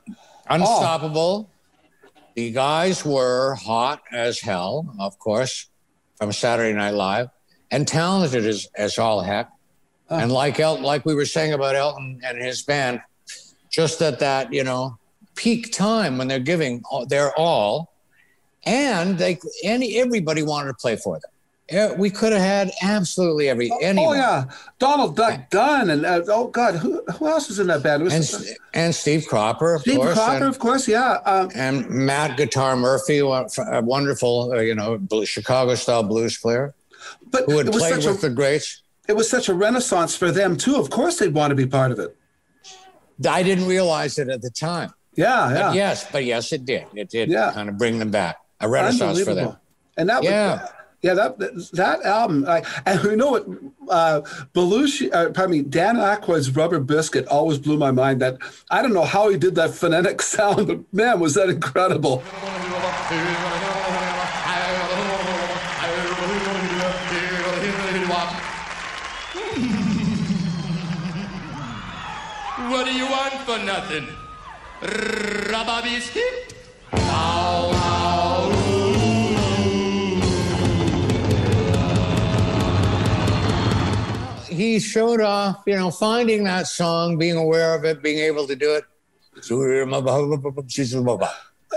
[0.49, 1.51] unstoppable.
[2.35, 5.69] The guys were hot as hell, of course,
[6.17, 7.29] from Saturday Night Live,
[7.71, 9.51] and talented as, as all heck.
[10.11, 13.01] And like El- like we were saying about Elton and his band,
[13.71, 14.99] just at that you know
[15.35, 17.93] peak time when they're giving all- their all,
[18.65, 21.31] and they any everybody wanted to play for them.
[21.97, 24.17] We could have had absolutely every Oh anyone.
[24.19, 24.45] yeah,
[24.79, 28.03] Donald Duck Dunn and uh, oh god, who, who else was in that band?
[28.05, 28.25] And,
[28.75, 30.15] and Steve Cropper, of Steve course.
[30.15, 30.87] Cropper, and- of course.
[30.87, 33.47] Yeah, um, and Matt Guitar Murphy, a
[33.83, 36.75] wonderful, uh, you know, Chicago style blues player
[37.31, 38.83] but who had it was played such with a the greats.
[39.09, 40.77] it was such a renaissance for them too.
[40.77, 42.17] Of course, they'd want to be part of it.
[43.29, 44.93] I didn't realize it at the time.
[45.17, 46.87] Yeah, yeah, But yes, but yes, it did.
[46.95, 47.51] It did Yeah.
[47.55, 48.37] kind of bring them back.
[48.61, 49.57] A renaissance for them.
[49.97, 50.61] And that, Yeah.
[50.63, 50.71] was,
[51.07, 51.39] yeah, that
[51.75, 52.45] that album.
[52.85, 53.47] And you know what?
[53.89, 54.23] Uh,
[54.55, 58.21] Belushi, uh, pardon me, Dan Aykroyd's Rubber Biscuit always blew my mind.
[58.21, 58.39] That
[58.73, 62.19] I don't know how he did that phonetic sound, but man, was that incredible!
[72.69, 74.09] What do you want for nothing?
[75.53, 76.56] Rubber biscuit?
[84.67, 88.57] He showed off, you know, finding that song, being aware of it, being able to
[88.57, 88.85] do it.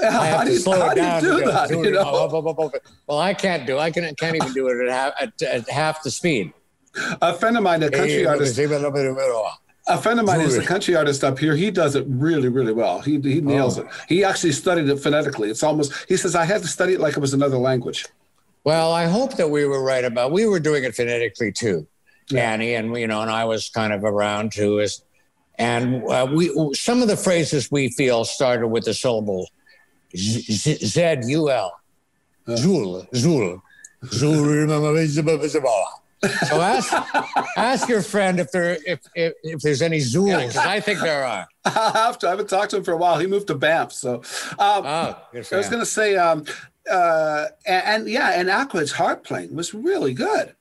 [0.02, 1.22] I have to slow it down.
[1.22, 1.70] do that?
[1.70, 2.72] You know?
[3.08, 3.78] Well, I can't do.
[3.78, 6.52] I can, can't even do it at half, at, at half the speed.
[7.22, 11.24] A friend of mine, a country artist, a friend of mine is a country artist
[11.24, 11.56] up here.
[11.56, 13.02] He does it really, really well.
[13.02, 13.44] He he oh.
[13.44, 13.84] nails Oh.
[13.84, 13.88] it.
[14.08, 15.52] He actually studied it phonetically.
[15.52, 15.94] It's almost.
[16.08, 18.08] He says I had to study it like it was another language.
[18.64, 20.32] Well, I hope that we were right about.
[20.32, 21.88] We were doing it phonetically too,
[22.36, 24.80] Annie, and you know, and I was kind of around too.
[24.80, 25.04] Is
[25.58, 29.50] and uh, we some of the phrases we feel started with the syllable
[30.16, 31.80] Z U L,
[32.48, 33.62] Zul Zul
[34.06, 34.62] Zul.
[36.50, 36.94] So ask
[37.58, 40.48] ask your friend if there if if, if there's any Zuls.
[40.48, 41.48] because I think there are.
[41.66, 42.28] I have to.
[42.28, 43.18] I haven't talked to him for a while.
[43.20, 44.16] He moved to Banff, so.
[44.60, 46.44] Um, Oh, good for I was going to say, um,
[46.92, 50.56] uh, and, and yeah, and Aykroyd's harp playing was really good.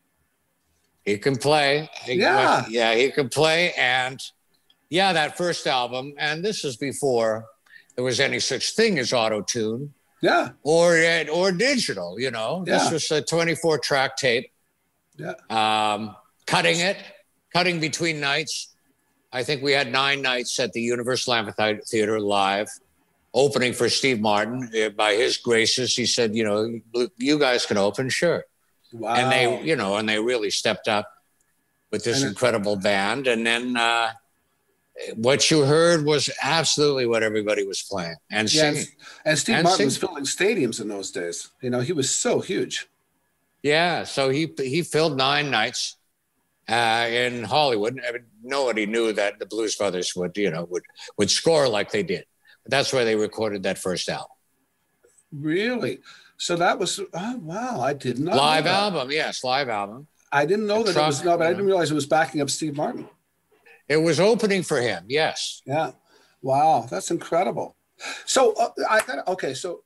[1.09, 1.89] He can play.
[2.05, 2.67] He- Yeah.
[2.69, 3.73] yeah, he can play.
[3.75, 4.21] And
[4.91, 7.47] yeah, that first album, and this is before
[7.95, 10.89] there was any such thing as auto tune Yeah, or
[11.33, 12.19] or digital.
[12.21, 12.79] You know, Yeah.
[12.79, 14.51] this was a 24 track tape.
[15.17, 15.35] yeah.
[15.51, 16.15] Um,
[16.47, 16.97] cutting it,
[17.55, 18.69] cutting between nights.
[19.33, 22.69] I think we had nine nights at the Universal Amphitheater live,
[23.35, 24.71] opening for Steve Martin.
[24.75, 28.45] Uh, By his graces, he said, "You know, you guys can open, sure."
[28.93, 29.15] Wow.
[29.15, 31.07] and they you know and they really stepped up
[31.91, 34.11] with this And incredible band and then uh
[35.15, 38.89] what you heard was absolutely what everybody was playing and singing and,
[39.27, 41.51] and Steve And Martin was filling stadiums in those days.
[41.63, 42.89] You know, he was so huge.
[43.63, 45.97] yeah so he he filled nine nights
[46.69, 50.83] uh in hollywood I mean, nobody knew that the blues brothers would you know would
[51.19, 52.25] would score like they did
[52.63, 54.35] but that's where they recorded that first album
[55.31, 55.99] Really.
[56.39, 57.81] So that was oh wow!
[57.81, 61.07] I did not know live album yes live album I didn't know The that it
[61.07, 63.09] was truck, no, but I didn't realize it was backing up Steve Martin.
[63.89, 65.93] it was opening for him yes Yeah.
[66.41, 67.75] Wow, that's incredible.
[68.25, 69.55] So uh, I got okay.
[69.55, 69.83] So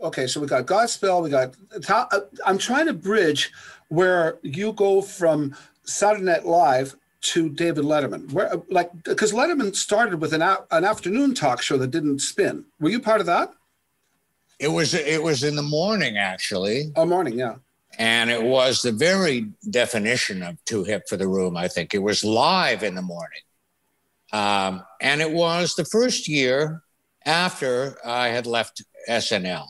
[0.00, 1.22] okay, so we got Godspell.
[1.24, 1.56] We got.
[1.88, 3.50] uh, I'm trying to bridge
[3.88, 8.32] where you go from Saturday Night Live to David Letterman?
[8.32, 12.64] Where, like, because Letterman started with an, an afternoon talk show that didn't spin.
[12.78, 13.52] Were you part of that?
[14.58, 17.56] It was it was in the morning actually, Oh, morning, yeah.
[17.98, 21.56] and it was the very definition of too hip for the room.
[21.56, 23.42] I think it was live in the morning,
[24.32, 26.82] um, and it was the first year
[27.26, 29.66] after I had left SNL.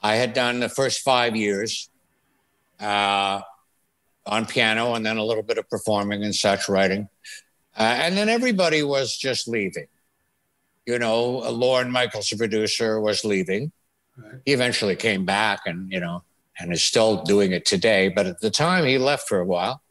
[0.00, 1.90] I had done the first five years
[2.78, 3.40] uh,
[4.26, 7.08] on piano, and then a little bit of performing and such writing,
[7.76, 9.88] uh, and then everybody was just leaving.
[10.86, 13.72] You know, Lorne Michaels, the producer, was leaving
[14.44, 16.22] he eventually came back and you know
[16.58, 18.08] and is still doing it today.
[18.08, 19.82] But at the time he left for a while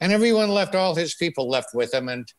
[0.00, 2.08] and everyone left all his people left with him.
[2.08, 2.30] And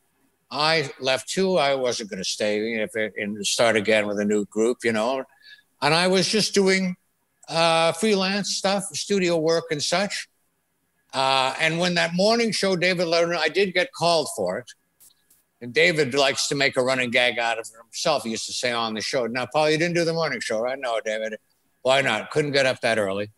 [0.51, 1.57] i left too.
[1.57, 4.91] I wasn't going to stay if it, and start again with a new group you
[4.91, 5.23] know.
[5.81, 6.95] And i was just doing
[7.47, 10.27] uh, freelance stuff studio work and such.
[11.13, 14.71] Uh, and when that morning show david letterman i did get called for it
[15.61, 18.23] and David likes to make a running gag out of himself.
[18.23, 20.59] He used to say on the show, Now, Paul, you didn't do the morning show,
[20.59, 20.77] right?
[20.79, 21.37] No, David.
[21.83, 22.31] Why not?
[22.31, 23.31] Couldn't get up that early.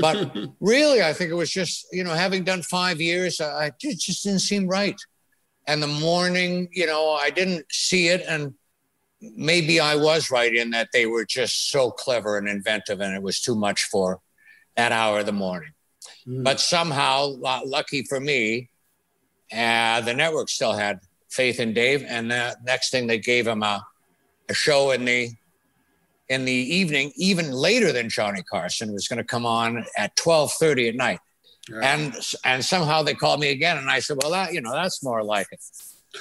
[0.00, 3.98] but really, I think it was just, you know, having done five years, I, it
[3.98, 5.00] just didn't seem right.
[5.66, 8.22] And the morning, you know, I didn't see it.
[8.28, 8.54] And
[9.20, 13.22] maybe I was right in that they were just so clever and inventive, and it
[13.22, 14.20] was too much for
[14.76, 15.70] that hour of the morning.
[16.26, 17.26] But somehow,
[17.64, 18.68] lucky for me,
[19.52, 23.62] uh, the network still had faith in Dave, and the next thing they gave him
[23.62, 23.84] a,
[24.48, 25.30] a show in the
[26.28, 30.52] in the evening, even later than Johnny Carson, was going to come on at twelve
[30.52, 31.20] thirty at night,
[31.82, 32.14] and
[32.44, 35.22] and somehow they called me again, and I said, well, that you know that's more
[35.22, 35.60] like it.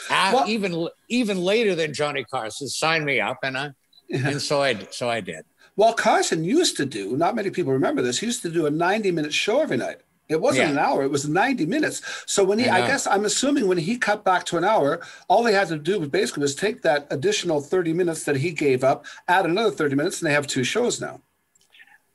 [0.10, 3.70] Uh, Well- even even later than Johnny Carson, sign me up, and I
[4.12, 5.44] and so I so I did.
[5.78, 8.72] Well, Carson used to do, not many people remember this, he used to do a
[8.72, 9.98] 90 minute show every night.
[10.28, 10.72] It wasn't Yeah.
[10.72, 12.02] an hour, it was 90 minutes.
[12.26, 15.02] So when he, I I, guess I'm assuming when he cut back to an hour,
[15.28, 18.52] all they had to do was basically was take that additional 30 minutes that he
[18.52, 21.22] gave up, add another 30 minutes, and they have two shows now.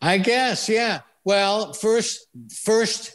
[0.03, 1.01] I guess, yeah.
[1.25, 3.13] Well, first, first,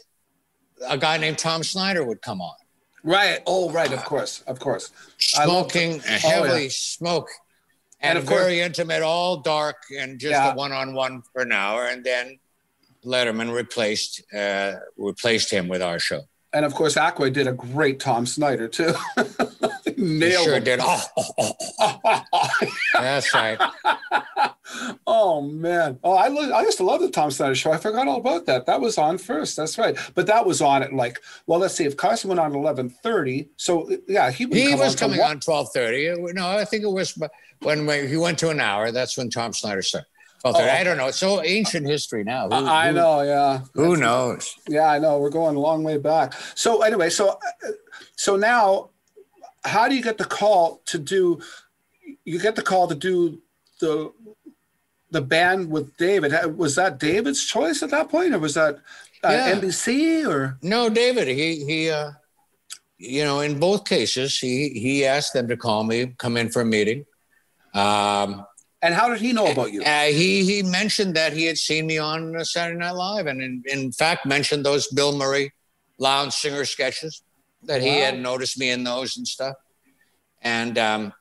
[0.87, 2.55] a guy named Tom Snyder would come on,
[3.03, 3.39] Right.
[3.45, 3.91] Oh, right.
[3.93, 4.41] Of course.
[4.47, 4.89] Of course.
[5.19, 6.67] Smoking Oh, yeah.
[6.71, 7.29] smoke,
[8.01, 10.53] and, And of course- very intimate, all dark, and just Yeah.
[10.53, 12.39] a one-on-one for an hour, and then
[13.05, 16.21] Letterman replaced uh, replaced him with our show.
[16.53, 18.93] And of course, Aykroyd did a great Tom Snyder, too.
[19.95, 20.63] He Nailed sure him.
[20.65, 20.79] did.
[20.81, 21.01] Oh,
[21.37, 21.53] oh,
[22.33, 22.49] oh,
[22.93, 23.57] that's right.
[25.07, 25.99] Oh man!
[26.03, 27.71] Oh, I lo- I used to love the Tom Snyder show.
[27.71, 28.65] I forgot all about that.
[28.65, 29.55] That was on first.
[29.55, 29.97] That's right.
[30.13, 31.85] But that was on at like well, let's see.
[31.85, 35.69] If Carson went on eleven thirty, so yeah, he He was on coming on twelve
[35.71, 36.13] thirty.
[36.33, 37.17] No, I think it was
[37.59, 38.91] when, when he went to an hour.
[38.91, 40.07] That's when Tom Snyder started.
[40.53, 40.69] 12:30.
[40.79, 41.07] I don't know.
[41.07, 42.47] It's so ancient history now.
[42.47, 43.21] Who- Oh, I who- know.
[43.21, 43.61] Yeah.
[43.73, 44.55] Who knows?
[44.67, 45.17] Yeah, I know.
[45.19, 46.33] We're going a long way back.
[46.55, 47.39] So anyway, so
[48.15, 48.89] so now,
[49.63, 51.39] how do you get the call to do?
[52.23, 53.41] You get the call to do
[53.79, 54.11] the
[55.11, 56.33] the band with David.
[56.57, 58.75] Was that David's choice at that point, or was that
[59.23, 59.51] uh, Yeah.
[59.55, 60.57] NBC or?
[60.61, 61.27] No, David.
[61.27, 61.89] He he.
[61.89, 62.11] Uh,
[62.97, 66.61] you know, in both cases, he he asked them to call me, come in for
[66.61, 67.05] a meeting.
[67.73, 68.45] Um,
[68.85, 69.81] And how did he know about you?
[69.81, 73.41] uh, he he mentioned that he had seen me on uh, Saturday Night Live, and
[73.41, 75.51] in, in fact mentioned those Bill Murray
[75.97, 77.23] lounge singer sketches
[77.63, 79.55] that he had noticed me in those and stuff.
[80.43, 81.13] And um,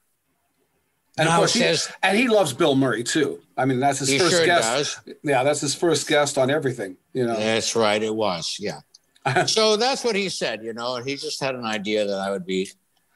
[1.16, 1.64] And of course, he,
[2.02, 3.40] and he loves Bill Murray too.
[3.56, 5.00] I mean, that's his first sure guest.
[5.06, 5.14] does.
[5.22, 6.98] Yeah, that's his first guest on everything.
[7.14, 7.36] You know.
[7.36, 8.02] That's right.
[8.02, 8.58] It was.
[8.60, 8.80] Yeah.
[9.46, 12.30] so that's what he said, you know, and he just had an idea that I
[12.30, 12.68] would be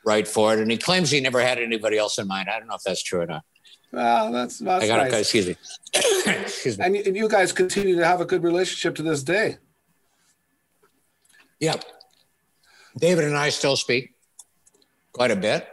[0.06, 0.60] right for it.
[0.60, 2.48] And he claims he never had anybody else in mind.
[2.48, 3.44] I don't know if that's true or not.
[3.92, 5.20] Well, that's that's I got nice.
[5.20, 5.56] excuse me.
[5.94, 6.84] excuse me.
[6.84, 9.58] And, and you guys continue to have a good relationship to this day.
[11.60, 11.76] Yeah.
[12.98, 14.14] David and I still speak
[15.12, 15.66] quite a bit.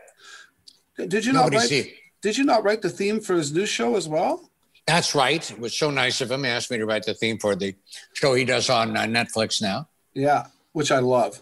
[0.97, 1.68] Did you not write?
[1.68, 1.93] see.
[2.22, 4.49] Did you not write the theme for his new show as well?
[4.88, 5.49] That's right.
[5.49, 6.43] It was so nice of him.
[6.43, 7.76] He asked me to write the theme for the
[8.13, 9.89] show he does on uh, Netflix now.
[10.13, 11.41] Yeah, which I love.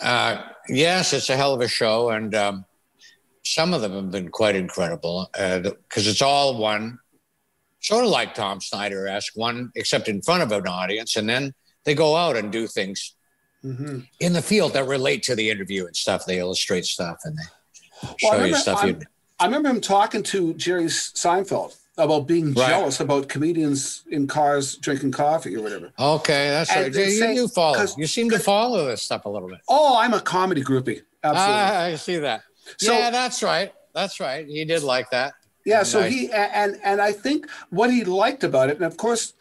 [0.00, 2.64] Uh, yes, it's a hell of a show, and um,
[3.44, 6.98] some of them have been quite incredible because it's all one,
[7.80, 11.52] sort of like Tom Snyder esque one, except in front of an audience, and then
[11.84, 13.14] they go out and do things
[13.62, 16.26] hmm in the field that relate to the interview and stuff.
[16.26, 17.42] They illustrate stuff and they
[18.02, 18.82] Well, show you stuff.
[18.82, 19.02] You, I'm-
[19.38, 22.68] I remember him talking to Jerry Seinfeld about being Right.
[22.68, 25.90] jealous about comedians in cars drinking coffee or whatever.
[25.98, 27.04] okay, that's And right.
[27.06, 27.84] You, say- you follow.
[27.96, 29.58] You seem to follow this stuff a little bit.
[29.68, 31.02] Oh, I'm a comedy groupie.
[31.24, 31.62] Absolutely.
[31.62, 32.42] Ah, I see that.
[32.78, 33.72] So- yeah, that's right.
[33.94, 34.46] That's right.
[34.46, 35.34] He did like that.
[35.64, 39.34] Yeah, so he and and I think what he liked about it, and of course,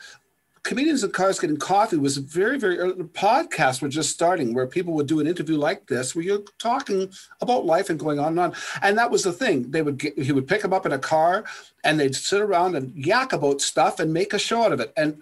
[0.63, 4.67] comedians in cars getting coffee was a very very early, podcasts were just starting where
[4.67, 8.27] people would do an interview like this where you're talking about life and going on
[8.27, 8.53] and on.
[8.81, 9.71] And that was the thing.
[9.71, 11.45] They would get, he would pick them up in a car
[11.83, 14.93] and they'd sit around and yak about stuff and make a show out of it.
[14.97, 15.17] And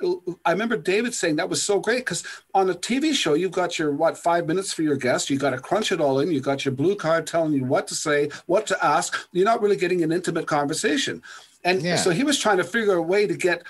[0.45, 2.23] i remember david saying that was so great because
[2.53, 5.51] on a tv show you've got your what five minutes for your guest you got
[5.51, 6.31] to crunch it all in.
[6.31, 9.15] You got your blue card telling you what to say what to ask.
[9.31, 11.21] You're not really getting an intimate conversation.
[11.63, 11.97] And Yeah.
[11.97, 13.63] so he was trying to figure a way to get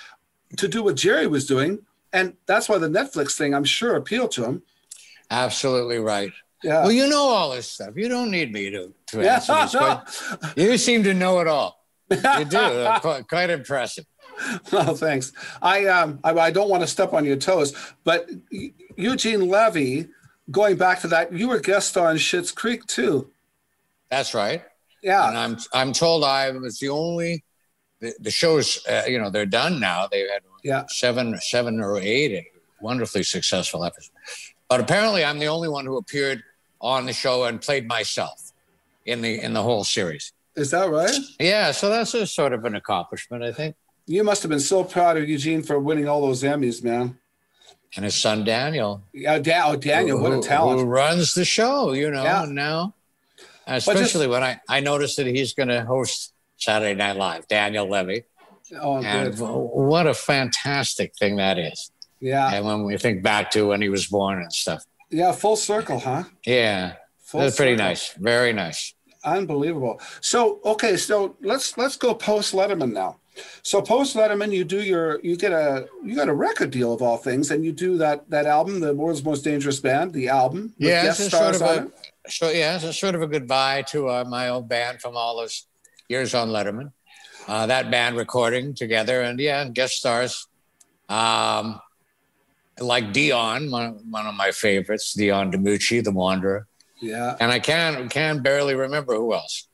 [0.58, 1.80] to do what Jerry was doing.
[2.14, 4.64] And that's why the Netflix thing, I'm sure, appealed to him.
[5.30, 6.32] Absolutely right.
[6.64, 6.82] Yeah.
[6.84, 7.96] Well, you know all this stuff.
[7.96, 9.74] You don't need me to, to yeah, answer this.
[9.74, 11.86] but You seem to know it all.
[12.10, 12.88] You do.
[13.02, 14.06] Quite, quite impressive.
[14.74, 15.32] no, thanks.
[15.62, 17.74] I, um, I I don't want to step on your toes,
[18.04, 20.08] but Eu- Eugene Levy,
[20.50, 23.30] going back to that, you were guest star in Schitt's Creek too.
[24.10, 24.64] That's right.
[25.04, 27.44] Yeah, And I'm I'm told I was the only.
[28.00, 30.08] The, the shows, uh, you know, they're done now.
[30.08, 30.84] They've had yeah.
[30.88, 32.46] seven, seven or eight
[32.82, 34.12] wonderfully successful episodes.
[34.70, 36.44] But apparently, I'm the only one who appeared
[36.80, 38.54] on the show and played myself
[39.06, 40.32] in the in the whole series.
[40.56, 41.14] Is that right?
[41.40, 43.76] Yeah, so that's a sort of an accomplishment, I think.
[44.06, 47.18] You must have been so proud of Eugene for winning all those Emmys, man.
[47.96, 50.80] And his son Daniel, Yeah, da- oh, Daniel, what a talent!
[50.80, 52.46] who runs the show, you know, Yeah.
[52.48, 52.94] now,
[53.68, 57.90] just- especially when I, I noticed that he's going to host Saturday Night Live, Daniel
[57.90, 58.24] Levy.
[58.80, 59.40] Oh, And good.
[59.48, 61.92] what a fantastic thing that is.
[62.20, 64.84] Yeah, And when we think back to when he was born and stuff.
[65.10, 66.24] yeah, full circle, huh?
[66.46, 66.94] Yeah,
[67.24, 67.86] Full that's pretty circle.
[67.88, 68.14] nice.
[68.20, 68.94] Very nice.
[69.24, 70.00] Unbelievable.
[70.22, 73.18] So okay, so let's let's go post Letterman now.
[73.64, 77.02] So post Letterman, you do your you get a you got a record deal of
[77.02, 80.74] all things, and you do that that album, the world's most dangerous band, the album.
[80.78, 81.92] Yeah, it's sort of a,
[82.30, 85.66] so yeah, it's sort of a goodbye to uh, my old band from all those
[86.10, 86.92] years on Letterman.
[87.48, 90.48] Uh, that band recording together, and yeah, guest stars,
[91.08, 91.80] um,
[92.80, 96.68] like Dion, one, one of my favorites, Dion DiMucci, the Wanderer,
[97.02, 99.68] Yeah, and I can can barely remember who else.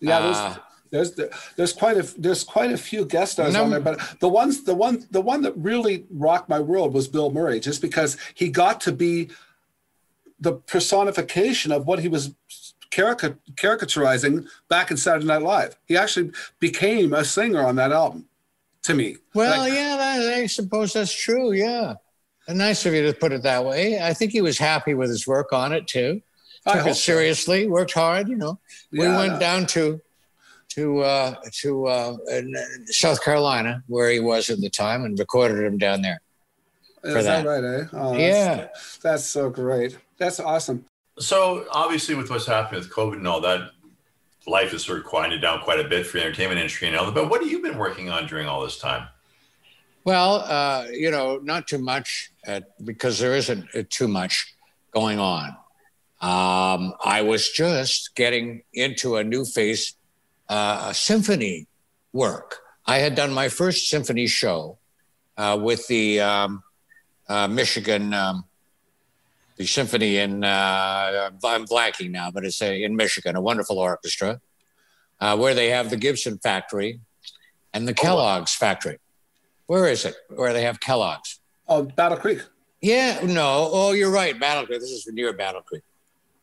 [0.00, 0.18] yeah.
[0.18, 0.56] Uh,
[0.90, 4.28] There's there's there's quite a there's quite a few guest stars on there, but the
[4.28, 8.16] ones the one the one that really rocked my world was Bill Murray, just because
[8.34, 9.30] he got to be
[10.38, 12.34] the personification of what he was
[12.94, 15.76] carica- caricaturizing back in Saturday Night Live.
[15.86, 16.30] He actually
[16.60, 18.26] became a singer on that album.
[18.84, 21.52] To me, Well, Like- yeah, that, I suppose that's true.
[21.52, 21.94] Yeah,
[22.46, 23.98] and nice of you to put it that way.
[23.98, 26.20] I think he was happy with his work on it too.
[26.66, 27.00] I Took it so.
[27.12, 28.28] seriously, worked hard.
[28.28, 28.58] You know,
[28.92, 30.02] we Yeah, went down to
[30.74, 32.54] to uh, to uh, in
[32.88, 36.20] South Carolina where he was at the time and recorded him down there.
[37.04, 37.46] Is that that.
[37.46, 37.84] right, eh?
[37.94, 38.68] Oh, that's, Yeah.
[39.02, 39.96] That's so great.
[40.18, 40.84] That's awesome.
[41.18, 43.70] So obviously, with what's happening with COVID and all that,
[44.46, 47.06] life has sort of quieted down quite a bit for the entertainment industry and all
[47.06, 47.14] that.
[47.14, 49.08] But what have you been working on during all this time?
[50.04, 54.54] Well, uh, you know, not too much uh, because there isn't uh, too much
[54.92, 55.56] going on.
[56.20, 59.94] Um, I was just getting into a new phase,
[60.48, 61.66] uh, symphony
[62.12, 62.58] work.
[62.86, 64.78] I had done my first symphony show
[65.38, 66.62] with the um,
[67.28, 68.44] Michigan, um,
[69.56, 74.40] the symphony in, uh, I'm blanking now, but it's a, in Michigan, a wonderful orchestra
[75.20, 77.00] uh, where they have the Gibson factory
[77.72, 78.98] and the Kellogg's factory.
[79.66, 80.14] Where is it?
[80.28, 81.40] Where they have Kellogg's?
[81.68, 82.40] Oh, Battle Creek.
[82.80, 83.70] Yeah, no.
[83.72, 84.38] Oh, you're right.
[84.38, 84.80] Battle Creek.
[84.80, 85.82] This is near Battle Creek.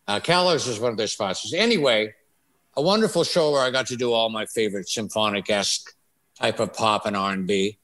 [0.07, 1.53] Uh, Kellogg's is one of their sponsors.
[1.53, 2.13] Anyway,
[2.75, 5.93] a wonderful show where I got to do all my favorite symphonic esque
[6.39, 7.77] type of pop and R and B.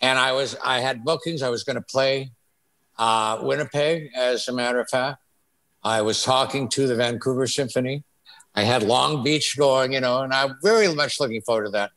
[0.00, 1.42] And I was, I had bookings.
[1.42, 2.32] I was going to play
[2.98, 5.18] uh, Winnipeg, as a matter of fact.
[5.84, 8.04] I was talking to the Vancouver Symphony.
[8.54, 11.90] I had Long Beach going, you know, and I'm very much looking forward to that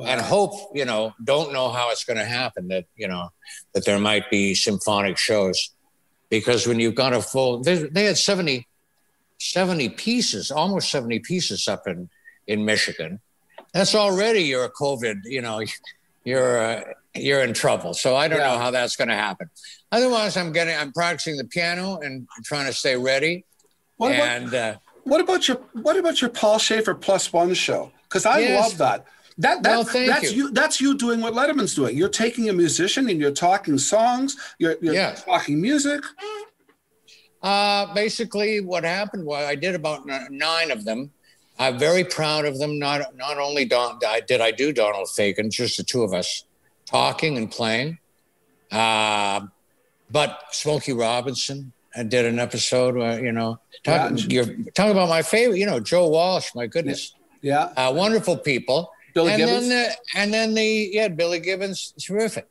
[0.00, 3.28] and hope you know don't know how it's going to happen that you know
[3.74, 5.70] that there might be symphonic shows
[6.30, 8.66] because when you've got a full they, they had 70
[9.38, 12.08] 70 pieces almost 70 pieces up in
[12.46, 13.20] in michigan
[13.74, 15.62] that's already you're covid you know
[16.24, 16.84] you're uh,
[17.14, 19.48] you're in trouble so i don't know how that's going to happen
[19.90, 23.44] otherwise i'm getting i'm practicing the piano and trying to stay ready
[23.98, 27.90] What about, and uh, what about your What about your Paul Shaffer Plus One show?
[28.04, 28.60] Because I Yes.
[28.60, 29.04] love that.
[29.38, 30.44] That, that Well, that's you.
[30.46, 30.50] you.
[30.52, 31.96] That's you doing what Letterman's doing.
[31.96, 34.36] You're taking a musician and you're talking songs.
[34.58, 35.14] You're, you're Yeah.
[35.14, 36.02] talking music.
[37.42, 41.10] Uh, basically, what happened was I did about nine of them.
[41.58, 42.78] I'm very proud of them.
[42.78, 46.44] Not not only Don, I did I do Donald Fagen, just the two of us
[46.86, 47.98] talking and playing,
[48.70, 49.40] uh,
[50.10, 51.72] but Smokey Robinson.
[51.94, 54.24] I did an episode where you know talking Yeah.
[54.28, 56.48] you're talking about my favorite, you know Joe Walsh.
[56.54, 57.64] My goodness, Yeah.
[57.76, 58.90] uh, wonderful people.
[59.14, 59.68] Billy and Gibbons.
[59.68, 62.46] then the, and then the yeah Billy Gibbons, terrific.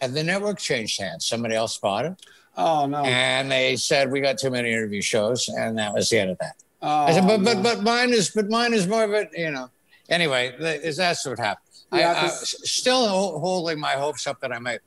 [0.00, 1.26] and the network changed hands.
[1.26, 2.14] Somebody else bought it,
[2.56, 3.04] Oh no.
[3.04, 6.38] and they said we got too many interview shows, and that was the end of
[6.38, 6.56] that.
[6.82, 7.62] Oh, I said, but but no.
[7.62, 9.70] but mine is but mine is more of a, you know.
[10.08, 11.61] Anyway, is that's what happened.
[11.92, 14.80] I, Yeah, I, s- still holding my hopes up that I might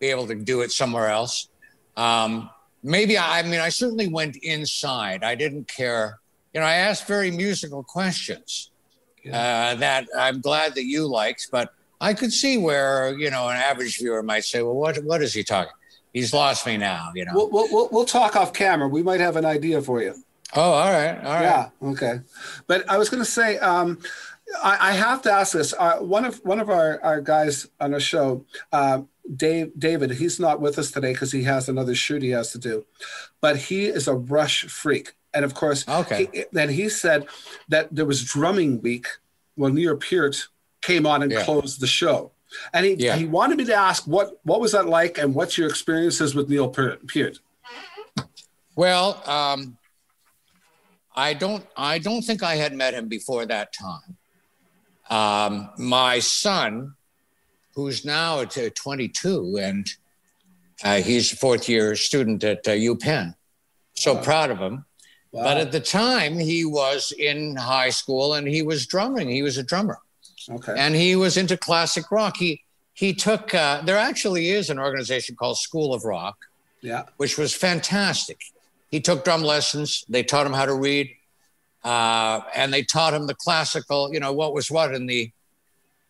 [0.00, 1.48] be able to do it somewhere else.
[1.96, 2.50] Um,
[2.82, 5.24] maybe I, I mean I certainly went inside.
[5.24, 6.18] I didn't care.
[6.54, 8.70] You know, I asked very musical questions
[9.26, 13.56] uh, that I'm glad that you liked, but I could see where you know an
[13.56, 15.72] average viewer might say, "Well, what what is he talking?
[16.12, 17.32] He's lost me now." You know.
[17.34, 18.88] We'll, we'll, we'll, we'll talk off camera.
[18.88, 20.14] We might have an idea for you.
[20.54, 21.42] oh, all right, all right.
[21.42, 21.68] Yeah.
[21.82, 22.20] Okay.
[22.68, 23.98] But I was going to say, um,
[24.62, 25.74] I, I have to ask this.
[25.78, 29.02] Uh, one of one of our, our guys on our show, uh,
[29.36, 32.58] Dave David, he's not with us today because he has another shoot he has to
[32.58, 32.84] do,
[33.40, 36.28] but he is a Rush freak, and of course, Okay.
[36.32, 37.26] He, then he said
[37.68, 39.06] that there was drumming week
[39.56, 40.48] when Neil Peart
[40.80, 41.44] came on and Yeah.
[41.44, 42.32] closed the show.
[42.72, 43.16] And he, Yeah.
[43.16, 46.48] he wanted me to ask what what was that like and what's your experiences with
[46.48, 47.06] Neil Peart?
[47.06, 47.40] Peart?
[48.76, 49.76] Well, um,
[51.16, 51.66] I don't.
[51.76, 54.16] I don't think I had met him before that time.
[55.10, 56.94] Um, my son,
[57.74, 59.90] who's now at uh, 22, and
[60.84, 63.34] uh, he's a fourth year student at uh, UPenn.
[63.94, 64.84] So proud of him.
[65.32, 69.28] But at the time, he was in high school and he was drumming.
[69.28, 69.98] He was a drummer
[70.50, 70.74] Okay.
[70.76, 72.36] and he was into classic rock.
[72.38, 72.62] He
[72.94, 73.54] he took.
[73.54, 76.48] Uh, there actually is an organization called School of Rock
[76.80, 77.04] yeah.
[77.16, 78.40] which was fantastic.
[78.90, 80.04] He took drum lessons.
[80.08, 81.10] They taught him how to read,
[81.84, 84.12] uh, and they taught him the classical.
[84.12, 85.30] You know what was what in the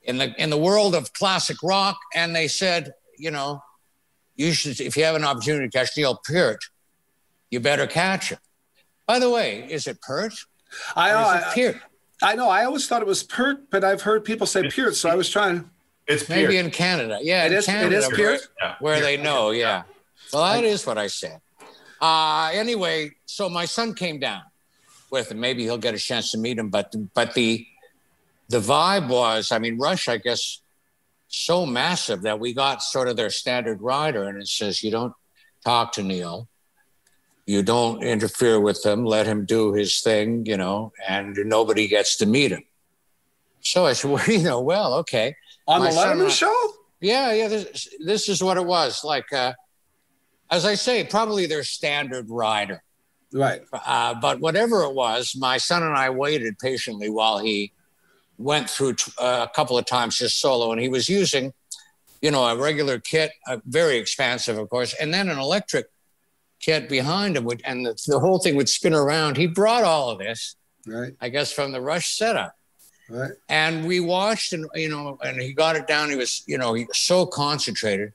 [0.02, 1.98] in the in the world of classic rock.
[2.14, 3.62] And they said, you know,
[4.36, 6.60] you should if you have an opportunity to catch Neil Peart,
[7.50, 8.38] you better catch him.
[9.06, 10.34] By the way, is it Peart
[10.96, 11.20] I or know.
[11.30, 11.76] is it I, Peart?
[12.20, 12.48] I know.
[12.48, 15.28] I always thought it was Pert, but I've heard people say Peart, so I was
[15.30, 15.68] trying.
[16.06, 16.64] It's Maybe Pierce.
[16.64, 17.18] in Canada.
[17.22, 18.48] Yeah, It in is- it Canada, is where- Peart?
[18.60, 18.74] Yeah.
[18.80, 19.50] where they know.
[19.50, 19.82] Yeah.
[20.32, 21.40] Well, that is what I said.
[22.00, 24.42] Uh, anyway, so my son came down
[25.11, 25.40] with him.
[25.40, 26.68] Maybe he'll get a chance to meet him.
[26.68, 27.66] But but the
[28.48, 30.61] the vibe was, I mean, Rush, I guess,
[31.28, 35.12] so massive that we got sort of their standard rider, and it says you don't
[35.64, 36.48] talk to Neil.
[37.46, 39.04] You don't interfere with him.
[39.04, 42.62] Let him do his thing, you know, and nobody gets to meet him.
[43.61, 45.34] So I said, well, you know, well, okay.
[45.66, 46.72] On My the Letterman show?
[47.00, 47.48] Yeah, yeah.
[47.48, 49.04] This, this is what it was.
[49.04, 49.52] Like, uh,
[50.50, 52.82] as I say, probably their standard rider.
[53.32, 53.62] Right.
[53.72, 57.72] Uh, but whatever it was, my son and I waited patiently while he
[58.38, 61.52] went through t- uh, a couple of times just solo, and he was using,
[62.22, 65.86] you know, a regular kit, uh, very expansive, of course, and then an electric
[66.60, 69.36] kit behind him, would, and the, the whole thing would spin around.
[69.36, 70.56] He brought all of this,
[70.86, 71.12] Right.
[71.20, 72.54] I guess, from the Rush setup
[73.10, 73.32] Right.
[73.48, 76.74] and we watched and you know and he got it down he was you know
[76.74, 78.12] he was so concentrated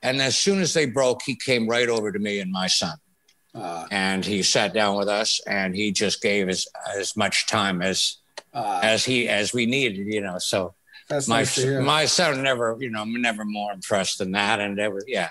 [0.00, 2.96] and as soon as they broke he came right over to me and my son
[3.54, 7.80] Uh, and he sat down with us and he just gave as as much time
[7.82, 8.18] as
[8.54, 10.74] uh, as he as we needed you know so
[11.10, 15.30] my nice my son never you know never more impressed than that and ever yeah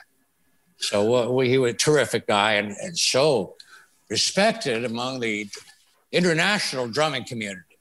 [0.78, 3.56] so we, he was a terrific guy and, and so
[4.10, 5.48] respected among the
[6.12, 7.78] international drumming community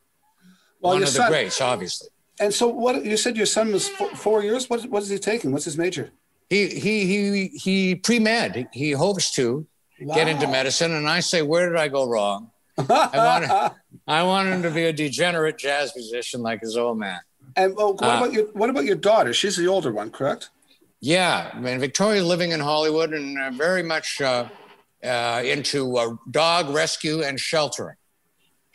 [0.81, 2.09] well, one of the greats obviously
[2.39, 4.69] And so, what you said your son was four, four years?
[4.69, 5.53] What, what is he taking?
[5.53, 6.11] What's his major?
[6.51, 8.69] He he he he pre med.
[8.73, 9.67] He hopes to
[10.15, 12.51] get into medicine, and I say, where did I go wrong?
[12.79, 12.85] I
[13.15, 13.75] want
[14.07, 17.21] I want him to be a degenerate jazz musician like his old man.
[17.57, 19.33] And well, what Uh, about your what about your daughter?
[19.33, 20.51] She's the older one, correct?
[21.01, 24.49] Yeah, I mean Victoria's living in Hollywood and uh, very much uh,
[25.05, 27.97] uh, into uh, dog rescue and sheltering.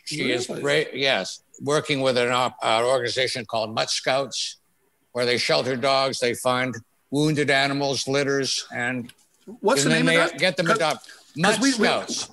[0.04, 0.62] She is Really?
[0.62, 0.88] great.
[0.94, 4.56] Yes, working with an, op- an organization called Mutt Scouts,
[5.12, 6.18] where they shelter dogs.
[6.18, 6.74] They find
[7.10, 9.12] wounded animals, litters, and,
[9.46, 10.38] What's and the name of that?
[10.38, 11.12] get them adopted.
[11.36, 11.88] Mutt we- we-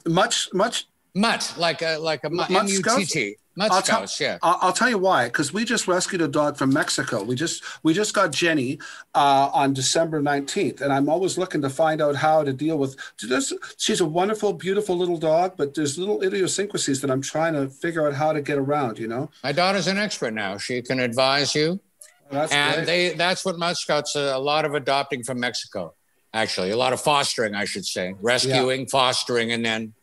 [0.06, 0.88] much much.
[1.16, 3.36] Mutt, like a like a mutt, Mutt M-U-T-T.
[3.56, 4.38] Mutt I'll tell- Scouts, yeah.
[4.42, 5.26] I'll, I'll tell you why.
[5.26, 7.24] Because we just rescued a dog from Mexico.
[7.24, 8.80] We just we just got Jenny
[9.16, 12.96] uh, on December nineteenth, and I'm always looking to find out how to deal with.
[13.22, 17.68] This, she's a wonderful, beautiful little dog, but there's little idiosyncrasies that I'm trying to
[17.70, 18.98] figure out how to get around.
[19.00, 20.58] You know, My daughter's an expert now.
[20.58, 21.82] She can advise you.
[22.32, 22.86] that's and great.
[22.86, 25.96] they that's what uh, a lot of adopting from Mexico,
[26.34, 26.72] actually.
[26.72, 28.16] A lot of fostering, I should say.
[28.22, 29.94] Rescuing, fostering, and then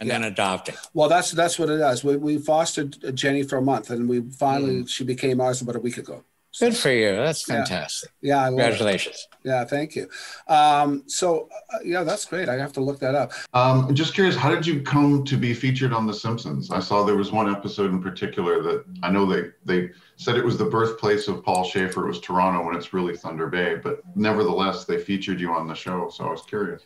[0.00, 0.74] and then adopting.
[0.94, 2.02] Well, that's that's what it is.
[2.02, 4.88] We, we fostered Jenny for a month, and we finally Mm.
[4.88, 6.24] she became ours about a week ago.
[6.60, 7.16] Good for you.
[7.16, 8.10] That's fantastic.
[8.20, 8.62] Yeah, I love it.
[8.62, 9.26] Congratulations.
[9.42, 10.06] Yeah, thank you.
[10.48, 12.48] Um, so uh, yeah, that's great.
[12.50, 13.32] I have to look that up.
[13.54, 16.70] Um, I'm just curious, how did you come to be featured on The Simpsons?
[16.70, 19.90] I saw there was one episode in particular that I know they they
[20.22, 22.04] said it was the birthplace of Paul Shaffer.
[22.04, 25.74] It was Toronto when it's really Thunder Bay, but nevertheless they featured you on the
[25.74, 26.08] show.
[26.10, 26.82] So I was curious.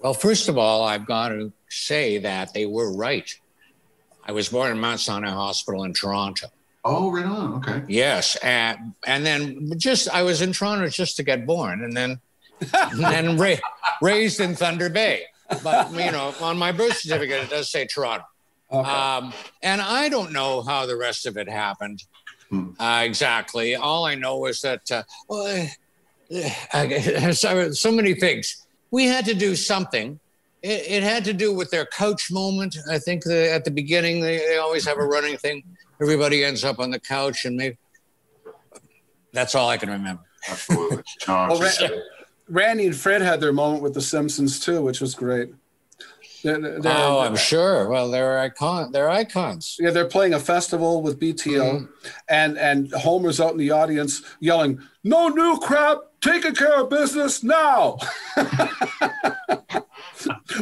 [0.00, 3.28] Well, first of all, I've got to say that they were right.
[4.26, 6.48] I was born in Mount Sinai Hospital in Toronto.
[6.84, 7.54] Oh, right on.
[7.54, 7.82] Okay.
[7.88, 12.20] Yes, and and then just I was in Toronto just to get born, and then
[12.74, 13.56] and then ra-
[14.02, 15.22] raised in Thunder Bay.
[15.62, 18.26] But you know, on my birth certificate it does say Toronto.
[18.70, 18.90] Okay.
[18.90, 19.32] Um,
[19.62, 22.02] and I don't know how the rest of it happened
[22.54, 22.82] Hmm.
[22.82, 23.74] uh, exactly.
[23.74, 25.68] All I know is that uh, well,
[26.72, 28.66] uh, so, so many things.
[28.90, 30.20] We had to do something.
[30.62, 32.76] It, it had to do with their couch moment.
[32.90, 35.62] I think the, at the beginning they, they always have a running thing.
[36.00, 37.76] Everybody ends up on the couch, and maybe
[39.32, 40.22] that's all I can remember.
[40.48, 41.02] Absolutely.
[41.28, 41.60] Well,
[42.46, 45.48] Randy and Fred had their moment with The Simpsons too, which was great.
[46.44, 47.88] They're, they're- oh, I'm sure.
[47.88, 48.92] Well, they're icon.
[48.92, 49.76] They're icons.
[49.80, 51.88] Yeah, they're playing a festival with BTO,
[52.28, 57.42] and and Homer's out in the audience yelling, "No new crap, taking care of business
[57.42, 57.96] now,"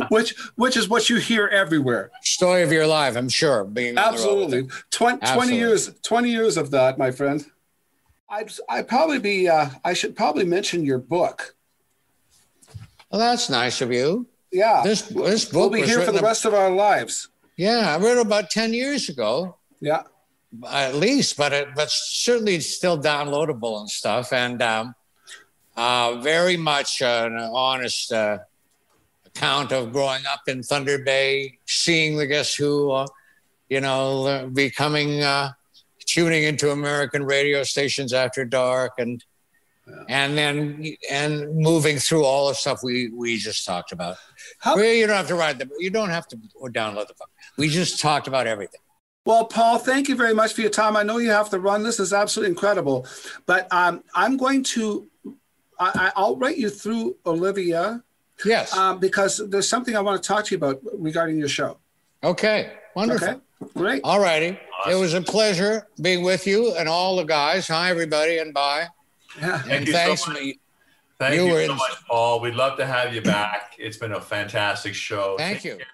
[0.08, 2.10] which which is what you hear everywhere.
[2.22, 3.64] Story of your life, I'm sure.
[3.64, 5.56] Being Absolutely, 20, 20 Absolutely.
[5.58, 7.44] years, twenty years of that, my friend.
[8.28, 9.48] I'd I'd probably be.
[9.48, 11.54] Uh, I should probably mention your book.
[13.10, 14.26] Well, that's nice of you.
[14.52, 17.28] Yeah, This this book we'll be here for the ab- rest of our lives.
[17.56, 20.02] Yeah, I read it about ten years ago, Yeah.
[20.68, 24.94] at least, but it but certainly it's still downloadable and stuff, and um,
[25.76, 28.38] uh, very much an honest uh,
[29.24, 33.06] account of growing up in Thunder Bay, seeing the Guess Who, uh,
[33.70, 35.52] you know, becoming uh,
[36.04, 39.24] tuning into American radio stations after dark, and
[40.08, 44.16] and then and moving through all the stuff we we just talked about.
[44.58, 47.30] How- Well, you don't have to write the you don't have to download the book.
[47.58, 48.80] We just talked about everything.
[49.24, 50.96] Well, Paul, thank you very much for your time.
[50.96, 51.82] I know you have to run.
[51.84, 53.06] This is absolutely incredible,
[53.46, 55.08] but um, I'm going to.
[55.78, 58.02] I, I- I'll write you through Olivia
[58.44, 58.76] Yes.
[58.76, 61.78] um, because there's something I want to talk to you about regarding your show.
[62.24, 62.72] okay.
[62.94, 63.28] Wonderful.
[63.28, 63.40] Okay,
[63.74, 64.00] great.
[64.04, 64.58] All righty.
[64.90, 67.66] It was a pleasure being with you and all the guys.
[67.68, 68.86] Hi, everybody, and bye.
[69.40, 69.58] Yeah.
[69.58, 70.24] Thank and you thanks.
[70.24, 70.40] so much.
[70.40, 70.58] me-
[71.18, 72.40] Thank You you, so much, Paul.
[72.40, 73.74] We'd love to have you back.
[73.78, 75.36] It's been a fantastic show.
[75.38, 75.76] Thank Take you.
[75.76, 75.86] care.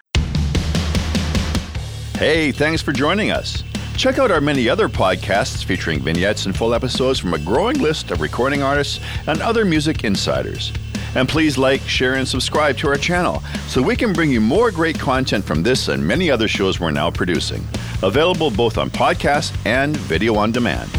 [2.17, 3.63] Hey, thanks for joining us.
[3.95, 8.11] Check out our many other podcasts featuring vignettes and full episodes from a growing list
[8.11, 10.73] of recording artists and other music insiders.
[11.15, 14.71] And please like, share, and subscribe to our channel so we can bring you more
[14.71, 17.63] great content from this and many other shows we're now producing.
[18.03, 20.89] Available both on podcast and video on demand.